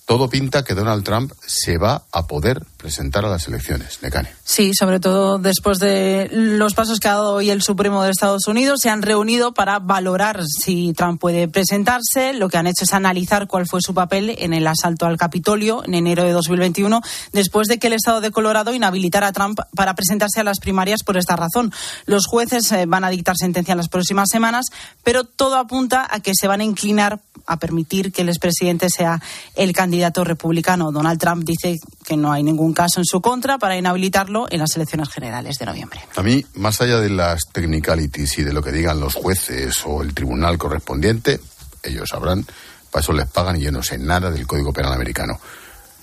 [0.06, 4.00] todo pinta que Donald Trump se va a poder presentar a las elecciones.
[4.02, 4.30] Necane.
[4.44, 8.46] Sí, sobre todo después de los pasos que ha dado hoy el Supremo de Estados
[8.46, 12.34] Unidos, se han reunido para valorar si Trump puede presentarse.
[12.34, 15.82] Lo que han hecho es analizar cuál fue su papel en el asalto al Capitolio
[15.86, 17.00] en enero de 2021,
[17.32, 21.04] después de que el Estado de Colorado inhabilitara a Trump para presentarse a las primarias
[21.04, 21.72] por esta razón.
[22.06, 24.66] Los jueces eh, van a dictar sentencia en las próximas semanas,
[25.06, 29.22] pero todo apunta a que se van a inclinar a permitir que el expresidente sea
[29.56, 30.92] el candidato republicano.
[30.92, 34.76] Donald Trump dice que no hay ningún caso en su contra para inhabilitarlo en las
[34.76, 36.02] elecciones generales de noviembre.
[36.16, 40.02] A mí, más allá de las technicalities y de lo que digan los jueces o
[40.02, 41.40] el tribunal correspondiente,
[41.84, 42.46] ellos sabrán,
[42.92, 45.40] para eso les pagan y yo no sé nada del Código Penal americano.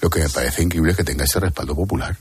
[0.00, 2.16] Lo que me parece increíble es que tenga ese respaldo popular.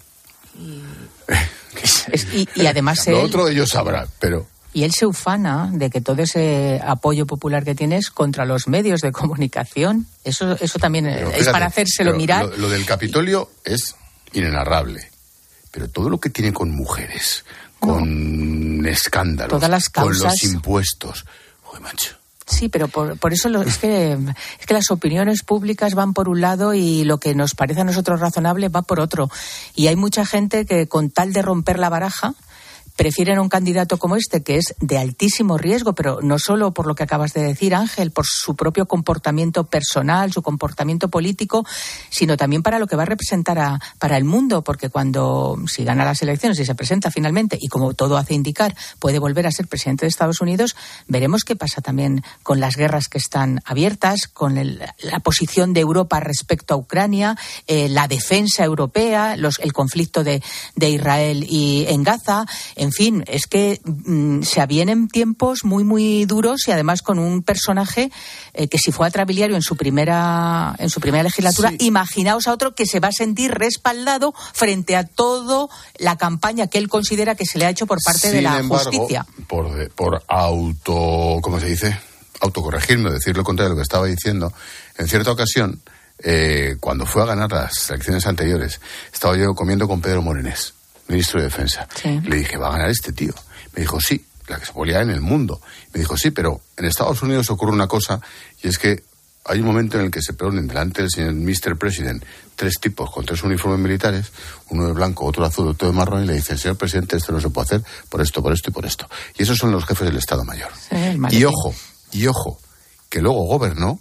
[0.58, 6.00] Y, y además Lo él, otro ellos sabrán, pero y él se ufana de que
[6.00, 10.06] todo ese apoyo popular que tiene es contra los medios de comunicación.
[10.24, 12.46] Eso, eso también Pero es fíjate, para hacérselo mirar.
[12.46, 13.96] Lo, lo del Capitolio es
[14.34, 15.10] inenarrable.
[15.72, 17.46] Pero todo lo que tiene con mujeres,
[17.80, 21.26] con escándalos, Todas las con los impuestos.
[21.64, 22.16] Joder, macho.
[22.48, 24.14] Sí, pero por, por eso lo- es, que,
[24.60, 27.84] es que las opiniones públicas van por un lado y lo que nos parece a
[27.84, 29.30] nosotros razonable va por otro.
[29.76, 32.34] Y hay mucha gente que con tal de romper la baraja
[33.00, 36.96] prefieren un candidato como este, que es de altísimo riesgo, pero no solo por lo
[36.96, 41.66] que acabas de decir, Ángel, por su propio comportamiento personal, su comportamiento político,
[42.10, 45.86] sino también para lo que va a representar a- para el mundo, porque cuando, si
[45.86, 49.52] gana las elecciones y se presenta finalmente, y como todo hace indicar, puede volver a
[49.54, 50.76] ser presidente de Estados Unidos,
[51.08, 56.20] veremos qué pasa también con las guerras que están abiertas, con la posición de Europa
[56.20, 60.44] respecto a Ucrania, eh, la defensa europea, los- el conflicto de,
[60.76, 62.46] de Israel y en Gaza.
[62.92, 68.12] Fin, es que mm, se avienen tiempos muy, muy duros y además con un personaje
[68.54, 72.54] eh, que si fue a Trabiliario en su primera, en su primera legislatura, imaginaos a
[72.54, 77.36] otro que se va a sentir respaldado frente a todo la campaña que él considera
[77.36, 79.26] que se le ha hecho por parte de la embargo, justicia.
[79.48, 81.98] Por, de- por auto, ¿cómo se dice?
[82.42, 84.54] Autocorregirme, decir lo contrario de lo que estaba diciendo.
[84.98, 85.82] En cierta ocasión,
[86.20, 88.80] eh, cuando fue a ganar las elecciones anteriores,
[89.14, 90.74] estaba yo comiendo con Pedro Morenés,
[91.10, 91.88] ministro de Defensa.
[92.04, 93.34] Le dije, va a ganar este tío.
[93.76, 95.62] Me dijo, sí, la que se volía en el mundo.
[95.94, 98.22] Me dijo, sí, pero en Estados Unidos ocurre una cosa,
[98.64, 99.04] y es que
[99.46, 101.78] hay un momento en el que se ponen delante del señor Mr.
[101.78, 102.24] President
[102.56, 104.32] tres tipos con tres uniformes militares,
[104.70, 107.32] uno de blanco, otro de azul, otro de marrón, y le dicen, señor presidente, esto
[107.32, 109.10] no se puede hacer por esto, por esto y por esto.
[109.38, 110.70] Y esos son los jefes del Estado Mayor.
[111.32, 111.74] Y ojo,
[112.12, 112.60] y ojo,
[113.10, 114.00] que luego gobernó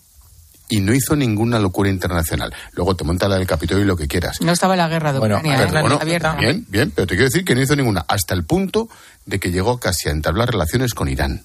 [0.69, 2.53] y no hizo ninguna locura internacional.
[2.73, 4.41] Luego te monta la del Capitolio y lo que quieras.
[4.41, 5.81] No estaba la guerra de Bueno, Ucrania pero ¿eh?
[5.83, 6.35] bueno, abierta.
[6.35, 8.89] bien, bien, pero te quiero decir que no hizo ninguna, hasta el punto
[9.27, 11.45] de que llegó casi a entablar relaciones con Irán.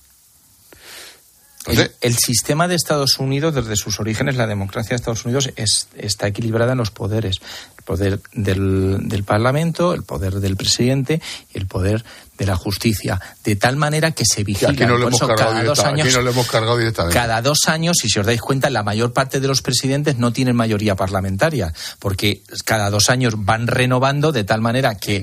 [1.66, 5.88] El, el sistema de Estados Unidos, desde sus orígenes, la democracia de Estados Unidos es-
[5.96, 7.40] está equilibrada en los poderes.
[7.84, 11.22] El poder del, del Parlamento, el poder del presidente
[11.54, 12.06] y el poder
[12.38, 13.20] de la justicia.
[13.44, 14.72] De tal manera que se Y vigila.
[14.88, 17.14] no hemos eso cada dos años, no lo hemos cargado directamente.
[17.14, 20.56] cada dos años, si os dais cuenta, la mayor parte de los presidentes no tienen
[20.56, 25.18] mayoría parlamentaria, porque cada dos años van renovando de tal manera que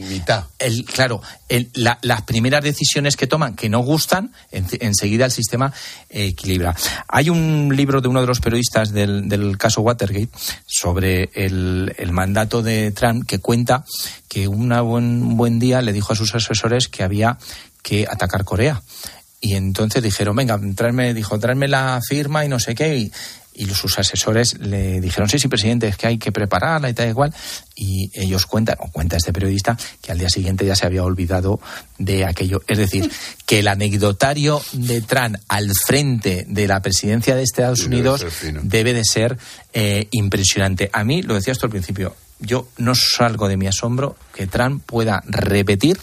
[0.58, 5.32] el, claro, el- la- las primeras decisiones que toman que no gustan, en- enseguida el
[5.32, 5.72] sistema
[6.10, 6.76] eh, equilibra.
[7.08, 10.28] Hay un libro de uno de los periodistas del, del caso Watergate
[10.66, 13.84] sobre el, el mandato de Trump que cuenta
[14.28, 17.38] que una buen, un buen día le dijo a sus asesores que había
[17.82, 18.82] que atacar Corea.
[19.40, 22.96] Y entonces dijeron, venga, tráeme, dijo, tráeme la firma y no sé qué.
[22.96, 23.12] Y,
[23.54, 27.10] y sus asesores le dijeron, sí, sí, presidente, es que hay que prepararla y tal
[27.10, 27.34] y cual.
[27.74, 31.60] Y ellos cuentan, o cuenta este periodista, que al día siguiente ya se había olvidado
[31.98, 32.62] de aquello.
[32.66, 33.10] Es decir,
[33.46, 38.20] que el anecdotario de Trump al frente de la presidencia de Estados Sí, debe Unidos
[38.20, 39.38] ser debe de ser
[39.72, 40.88] eh, impresionante.
[40.92, 44.82] A mí, lo decías tú al principio, yo no salgo de mi asombro que Trump
[44.84, 45.98] pueda repetir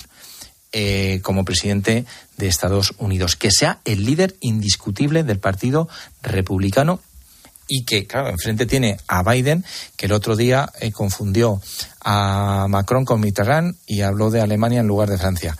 [0.71, 2.05] eh, como presidente
[2.37, 5.87] de Estados Unidos, que sea el líder indiscutible del Partido
[6.21, 6.99] Republicano
[7.67, 9.65] y que, claro, enfrente tiene a Biden,
[9.95, 11.61] que el otro día eh, confundió
[12.01, 15.57] a Macron con Mitterrand y habló de Alemania en lugar de Francia.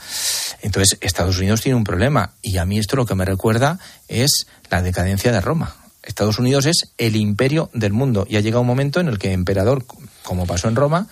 [0.62, 4.48] Entonces, Estados Unidos tiene un problema y a mí esto lo que me recuerda es
[4.70, 5.76] la decadencia de Roma.
[6.04, 9.34] Estados Unidos es el imperio del mundo y ha llegado un momento en el que
[9.34, 9.86] emperador,
[10.28, 11.08] como pasó en Roma,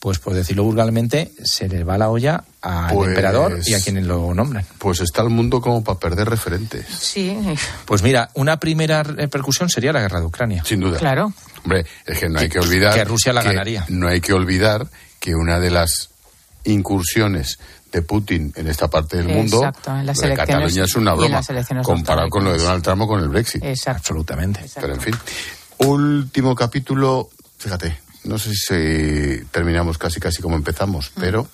[0.00, 4.04] pues por decirlo vulgarmente, se le va la olla al Pues- emperador y a quienes
[4.06, 4.64] lo nombran.
[4.78, 6.86] Pues está el mundo como para perder referentes.
[6.88, 7.36] Sí,
[7.84, 10.62] Pues mira, una primera repercusión sería la guerra de Ucrania.
[10.64, 10.98] Sin duda.
[10.98, 11.32] Claro.
[11.64, 12.94] Hombre, es que no hay que olvidar.
[12.94, 13.84] que Rusia la ganaría.
[13.88, 14.86] No hay que olvidar
[15.20, 16.10] que una de las
[16.64, 17.58] incursiones
[17.92, 21.14] de Putin en esta parte del mundo, Exacto, en las lo de Cataluña es una
[21.14, 21.40] broma,
[21.82, 23.64] comparado con lo de Donald Trump o con el Brexit.
[23.64, 23.98] Exacto.
[24.00, 24.60] Absolutamente.
[24.74, 25.14] Pero en fin.
[25.78, 31.20] Último capítulo Fíjate, no sé si terminamos casi casi como empezamos, Mm.
[31.20, 31.48] pero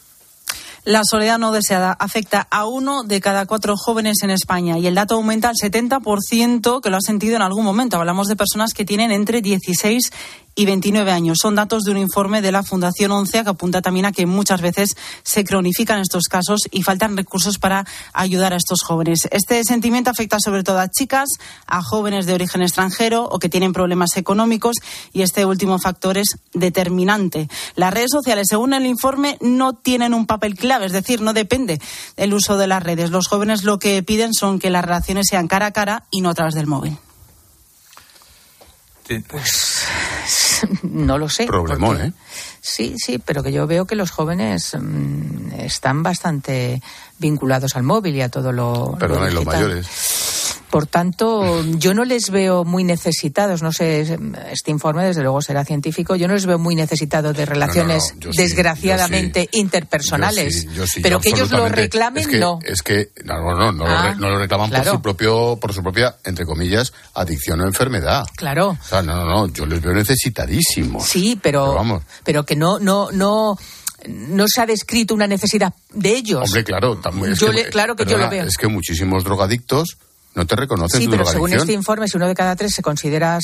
[0.85, 4.97] La soledad no deseada afecta a uno de cada cuatro jóvenes en España y el
[4.97, 7.99] dato aumenta al 70% que lo ha sentido en algún momento.
[7.99, 10.11] Hablamos de personas que tienen entre 16
[10.55, 11.39] y 29 años.
[11.41, 14.61] Son datos de un informe de la Fundación ONCE que apunta también a que muchas
[14.61, 19.28] veces se cronifican estos casos y faltan recursos para ayudar a estos jóvenes.
[19.30, 21.28] Este sentimiento afecta sobre todo a chicas,
[21.66, 24.76] a jóvenes de origen extranjero o que tienen problemas económicos
[25.12, 27.49] y este último factor es determinante.
[27.74, 31.81] Las redes sociales, según el informe, no tienen un papel clave, es decir, no depende
[32.16, 33.11] el uso de las redes.
[33.11, 36.31] Los jóvenes lo que piden son que las relaciones sean cara a cara y no
[36.31, 36.97] a través del móvil.
[39.29, 39.85] Pues
[40.83, 41.45] no lo sé.
[41.47, 42.12] problemón, porque- ¿eh?
[42.64, 46.81] Sí, sí, pero que yo veo que los jóvenes mm, están bastante
[47.18, 48.97] vinculados al móvil y a todo lo.
[48.99, 49.87] Perdona, lo y los mayores.
[50.73, 54.01] Por tanto, yo no les veo muy necesitados, no sé,
[54.51, 58.33] este informe desde luego será científico, yo no les veo muy necesitados de relaciones yo
[58.33, 60.62] sí, desgraciadamente Yo interpersonales.
[60.62, 62.59] sí, yo sí, pero que ellos lo reclamen, es que, no.
[62.64, 65.83] Es que, no, no, no, lo, Ah, re- lo reclaman por su propio, por su
[65.83, 68.25] propia, entre comillas, adicción o enfermedad.
[68.35, 68.70] Claro.
[68.70, 71.07] O sea, no, no, no, yo les veo necesitadísimos.
[71.07, 72.03] Sí, pero, Pero vamos.
[72.25, 73.59] pero que no, no, no,
[74.09, 76.41] no se ha descrito una necesidad de ellos.
[76.47, 78.47] Hombre, claro, tam- es Yo que, le- claro que yo lo veo.
[78.47, 79.99] Es que muchísimos drogadictos
[80.35, 83.39] no te reconocen Sí, pero según este informe, si uno de cada tres se considera,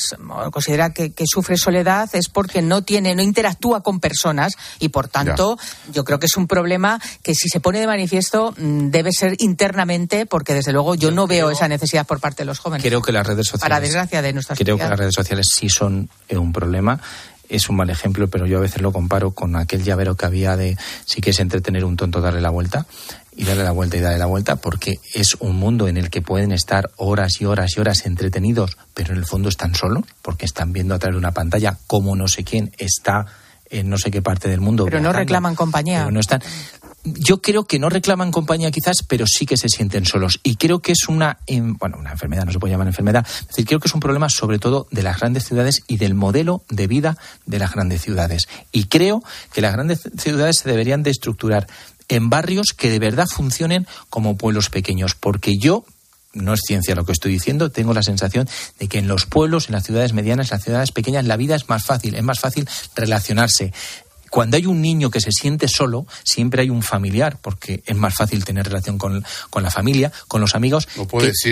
[0.51, 5.09] considera que, que sufre soledad es porque no tiene, no interactúa con personas y por
[5.09, 5.59] tanto
[5.93, 9.35] yo creo que es un problema que si se pone de manifiesto mm, debe ser
[9.39, 12.85] internamente porque desde luego yo no veo esa necesidad por parte de los jóvenes.
[12.85, 13.63] Creo que las redes sociales.
[13.63, 17.01] Para desgracia de nuestra Creo que las redes sociales sí son eh, un problema.
[17.49, 20.55] Es un mal ejemplo, pero yo a veces lo comparo con aquel llavero que había
[20.55, 20.77] de
[21.07, 22.87] si quieres entretener un tonto, darle la vuelta
[23.39, 26.21] y darle la vuelta y darle la vuelta, porque es un mundo en el que
[26.21, 30.45] pueden estar horas y horas y horas entretenidos, pero en el fondo están solos, porque
[30.45, 33.27] están viendo a través de una pantalla como no sé quién está
[33.71, 34.87] en no sé qué parte del mundo.
[34.87, 36.01] Pero no reclaman compañía.
[36.01, 36.43] pero no están.
[37.05, 40.41] Yo creo que no reclaman compañía quizás, pero sí que se sienten solos.
[40.43, 41.39] Y creo que es una,
[41.79, 43.25] bueno, una enfermedad, no se puede llamar enfermedad.
[43.25, 46.15] Es decir, creo que es un problema sobre todo de las grandes ciudades y del
[46.15, 47.17] modelo de vida
[47.47, 48.49] de las grandes ciudades.
[48.73, 49.23] Y creo
[49.53, 51.69] que las grandes ciudades se deberían de estructurar
[52.09, 55.15] en barrios que de verdad funcionen como pueblos pequeños.
[55.15, 55.85] Porque yo,
[56.33, 58.49] no es ciencia lo que estoy diciendo, tengo la sensación
[58.79, 61.55] de que en los pueblos, en las ciudades medianas, en las ciudades pequeñas, la vida
[61.55, 63.73] es más fácil, es más fácil relacionarse.
[64.31, 68.15] Cuando hay un niño que se siente solo, siempre hay un familiar, porque es más
[68.15, 70.89] fácil tener relación con, con la familia, con los amigos,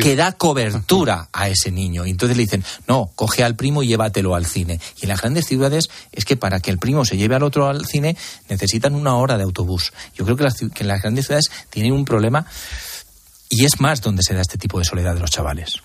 [0.03, 2.07] que, da cobertura a ese niño.
[2.07, 4.81] Y entonces le dicen, no, coge al primo y llévatelo al cine.
[5.01, 7.69] Y en las grandes ciudades es que para que el primo se lleve al otro
[7.69, 8.17] al cine
[8.49, 9.93] necesitan una hora de autobús.
[10.15, 12.47] Yo creo que las, que las grandes ciudades tienen un problema
[13.49, 15.81] y es más donde se da este tipo de soledad de los chavales.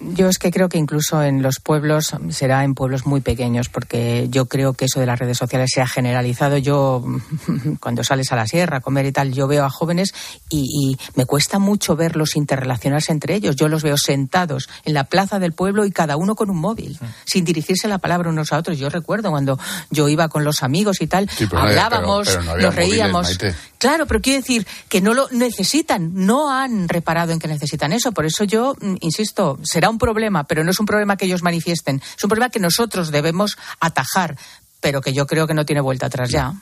[0.00, 4.28] Yo es que creo que incluso en los pueblos será en pueblos muy pequeños, porque
[4.30, 6.56] yo creo que eso de las redes sociales se ha generalizado.
[6.56, 7.04] Yo,
[7.80, 10.14] cuando sales a la sierra a comer y tal, yo veo a jóvenes
[10.48, 13.56] y, y me cuesta mucho verlos interrelacionarse entre ellos.
[13.56, 16.98] Yo los veo sentados en la plaza del pueblo y cada uno con un móvil,
[17.26, 18.78] sin dirigirse la palabra unos a otros.
[18.78, 19.58] Yo recuerdo cuando
[19.90, 22.62] yo iba con los amigos y tal, Sí, pero no había- hablábamos, pero- pero no
[22.62, 23.26] nos reíamos.
[23.26, 23.54] Maite.
[23.80, 28.12] Claro, pero quiero decir que no lo necesitan, no han reparado en que necesitan eso.
[28.12, 31.42] Por eso yo, mm, insisto, será un problema, pero no es un problema que ellos
[31.42, 32.02] manifiesten.
[32.16, 34.36] Es un problema que nosotros debemos atajar,
[34.80, 36.52] pero que yo creo que no tiene vuelta atrás ya.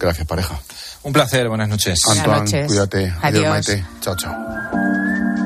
[0.00, 0.60] Gracias, pareja.
[1.04, 2.00] Un placer, buenas noches.
[2.04, 2.66] Buenas Antoine, noches.
[2.66, 2.98] cuídate.
[3.22, 3.48] Adiós, Adiós.
[3.50, 3.84] Maite.
[4.00, 5.37] Chao, chao.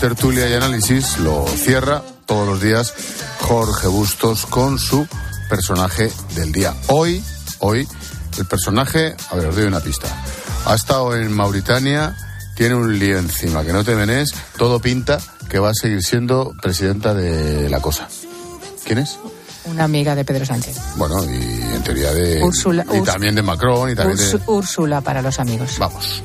[0.00, 2.94] Tertulia y análisis lo cierra todos los días
[3.40, 5.06] Jorge Bustos con su
[5.48, 6.74] personaje del día.
[6.88, 7.22] Hoy,
[7.60, 7.86] hoy,
[8.38, 10.06] el personaje, a ver, os doy una pista.
[10.66, 12.16] Ha estado en Mauritania,
[12.54, 15.18] tiene un lío encima, que no te venés, todo pinta
[15.48, 18.08] que va a seguir siendo presidenta de la cosa.
[18.84, 19.18] ¿Quién es?
[19.64, 20.76] Una amiga de Pedro Sánchez.
[20.96, 22.42] Bueno, y en teoría de...
[22.42, 24.24] Úrsula- y también de Macron y también de...
[24.38, 25.76] Úrs- Úrsula para los amigos.
[25.78, 26.22] Vamos.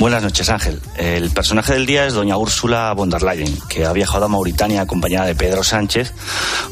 [0.00, 0.80] Buenas noches, Ángel.
[0.96, 4.80] El personaje del día es doña Úrsula von der Leyen, que ha viajado a Mauritania
[4.80, 6.14] acompañada de Pedro Sánchez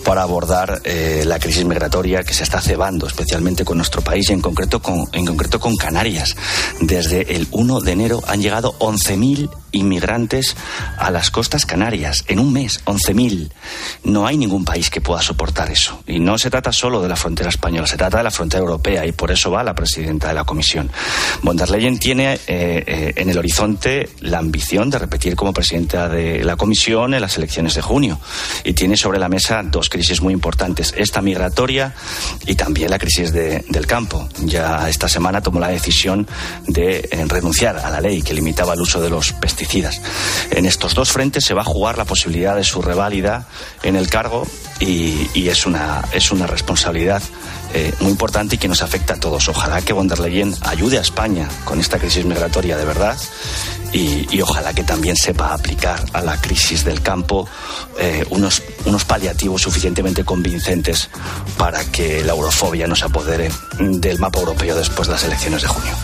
[0.03, 4.33] para abordar eh, la crisis migratoria que se está cebando, especialmente con nuestro país y
[4.33, 6.37] en concreto con, en concreto con Canarias.
[6.81, 10.57] Desde el 1 de enero han llegado 11.000 inmigrantes
[10.97, 13.51] a las costas canarias en un mes, 11.000.
[14.05, 16.03] No hay ningún país que pueda soportar eso.
[16.07, 19.07] Y no se trata solo de la frontera española, se trata de la frontera europea
[19.07, 20.91] y por eso va la presidenta de la Comisión.
[21.43, 22.39] Von der Leyen tiene eh,
[22.87, 27.37] eh, en el horizonte la ambición de repetir como presidenta de la Comisión en las
[27.37, 28.19] elecciones de junio
[28.65, 31.95] y tiene sobre la mesa dos crisis muy importantes, esta migratoria
[32.47, 34.29] y también la crisis de- del campo.
[34.45, 36.27] Ya esta semana tomó la decisión
[36.67, 40.01] de eh, renunciar a la ley que limitaba el uso de los pesticidas.
[40.51, 43.47] En estos dos frentes se va a jugar la posibilidad de su reválida
[43.83, 44.47] en el cargo
[44.81, 47.23] y, y es, una, es una responsabilidad
[47.75, 49.49] eh, muy importante y que nos afecta a todos.
[49.49, 53.17] Ojalá que von der Leyen ayude a España con esta crisis migratoria de verdad
[53.93, 57.49] y, ojalá que también sepa aplicar a la crisis del campo
[57.99, 61.09] eh, unos, unos paliativos suficientemente convincentes
[61.57, 65.69] para que la eurofobia no se apodere del mapa europeo después de las elecciones de
[65.69, 65.95] junio.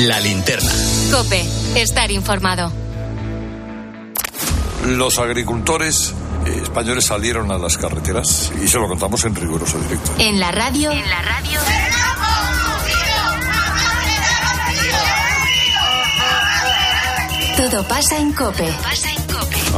[0.00, 0.70] La linterna.
[1.10, 1.44] Cope.
[1.76, 2.72] Estar informado.
[4.86, 6.12] Los agricultores
[6.46, 10.10] eh, españoles salieron a las carreteras y se lo contamos en riguroso directo.
[10.18, 10.90] En la radio.
[10.90, 11.60] En la radio.
[17.56, 18.68] Todo pasa en Cope.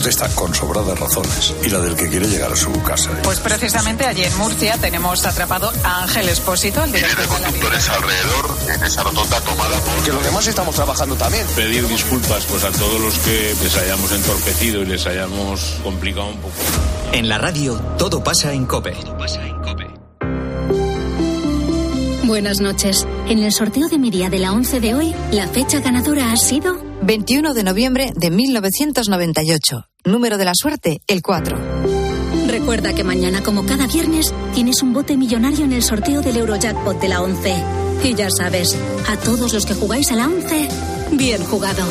[0.00, 3.10] protesta con sobradas razones y la del que quiere llegar a su casa.
[3.22, 8.58] Pues precisamente allí en Murcia tenemos atrapado a Ángel Espósito, el director de la alrededor
[8.74, 10.02] en esa rotonda tomada por...
[10.02, 11.46] Que los demás estamos trabajando también.
[11.54, 16.38] Pedir disculpas pues a todos los que les hayamos entorpecido y les hayamos complicado un
[16.38, 16.54] poco.
[17.12, 18.96] En la radio, todo pasa en Cope.
[22.24, 23.06] Buenas noches.
[23.28, 26.36] En el sorteo de mi día de la 11 de hoy, la fecha ganadora ha
[26.38, 29.89] sido 21 de noviembre de 1998.
[30.04, 31.58] Número de la suerte, el 4.
[32.46, 36.98] Recuerda que mañana, como cada viernes, tienes un bote millonario en el sorteo del Eurojackpot
[36.98, 37.54] de la 11.
[38.04, 38.78] Y ya sabes,
[39.08, 40.68] a todos los que jugáis a la 11,
[41.12, 41.84] bien jugado.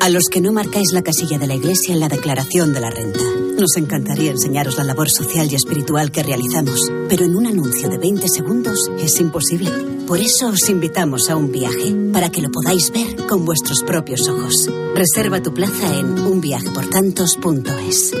[0.00, 2.90] A los que no marcáis la casilla de la iglesia en la declaración de la
[2.90, 3.24] renta.
[3.58, 7.98] Nos encantaría enseñaros la labor social y espiritual que realizamos, pero en un anuncio de
[7.98, 9.97] 20 segundos es imposible.
[10.08, 14.26] Por eso os invitamos a un viaje, para que lo podáis ver con vuestros propios
[14.26, 14.54] ojos.
[14.94, 18.14] Reserva tu plaza en unviajeportantos.es.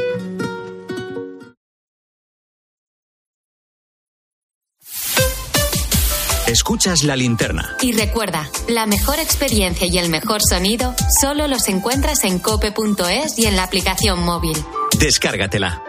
[6.46, 7.74] Escuchas la linterna.
[7.80, 13.46] Y recuerda, la mejor experiencia y el mejor sonido solo los encuentras en cope.es y
[13.46, 14.58] en la aplicación móvil.
[14.98, 15.87] Descárgatela.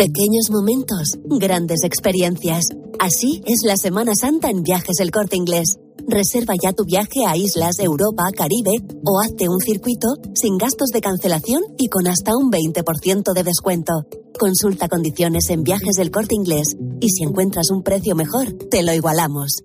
[0.00, 2.70] Pequeños momentos, grandes experiencias.
[2.98, 5.76] Así es la Semana Santa en Viajes El Corte Inglés.
[6.08, 11.02] Reserva ya tu viaje a islas, Europa, Caribe o hazte un circuito sin gastos de
[11.02, 13.92] cancelación y con hasta un 20% de descuento.
[14.38, 18.94] Consulta condiciones en Viajes del Corte Inglés y si encuentras un precio mejor, te lo
[18.94, 19.64] igualamos.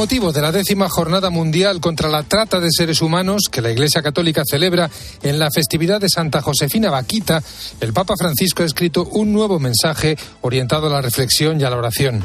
[0.00, 4.00] Motivo de la décima jornada mundial contra la trata de seres humanos que la Iglesia
[4.00, 4.88] Católica celebra
[5.22, 7.42] en la festividad de Santa Josefina Vaquita,
[7.82, 11.76] el Papa Francisco ha escrito un nuevo mensaje orientado a la reflexión y a la
[11.76, 12.24] oración.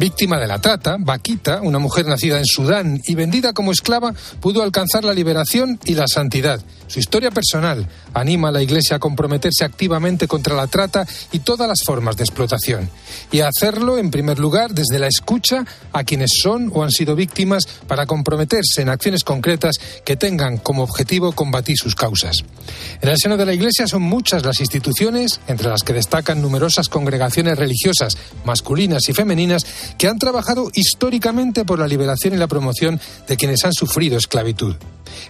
[0.00, 4.62] Víctima de la trata, Vaquita, una mujer nacida en Sudán y vendida como esclava, pudo
[4.62, 6.58] alcanzar la liberación y la santidad.
[6.86, 11.68] Su historia personal anima a la Iglesia a comprometerse activamente contra la trata y todas
[11.68, 12.88] las formas de explotación.
[13.30, 17.14] Y a hacerlo, en primer lugar, desde la escucha a quienes son o han sido
[17.14, 22.38] víctimas para comprometerse en acciones concretas que tengan como objetivo combatir sus causas.
[23.02, 26.88] En el seno de la Iglesia son muchas las instituciones, entre las que destacan numerosas
[26.88, 29.66] congregaciones religiosas, masculinas y femeninas,
[29.98, 34.76] que han trabajado históricamente por la liberación y la promoción de quienes han sufrido esclavitud.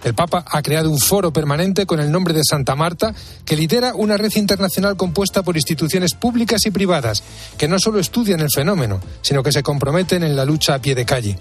[0.03, 3.13] El Papa ha creado un foro permanente con el nombre de Santa Marta
[3.45, 7.23] que lidera una red internacional compuesta por instituciones públicas y privadas
[7.57, 10.95] que no solo estudian el fenómeno, sino que se comprometen en la lucha a pie
[10.95, 11.37] de calle.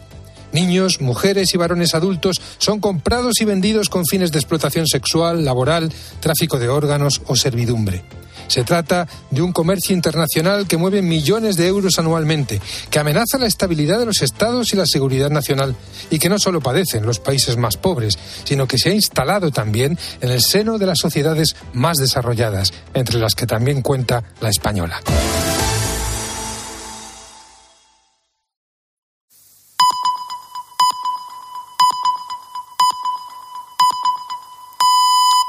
[0.52, 5.92] Niños, mujeres y varones adultos son comprados y vendidos con fines de explotación sexual, laboral,
[6.18, 8.02] tráfico de órganos o servidumbre.
[8.50, 13.46] Se trata de un comercio internacional que mueve millones de euros anualmente, que amenaza la
[13.46, 15.76] estabilidad de los estados y la seguridad nacional,
[16.10, 19.96] y que no solo padecen los países más pobres, sino que se ha instalado también
[20.20, 25.00] en el seno de las sociedades más desarrolladas, entre las que también cuenta la española.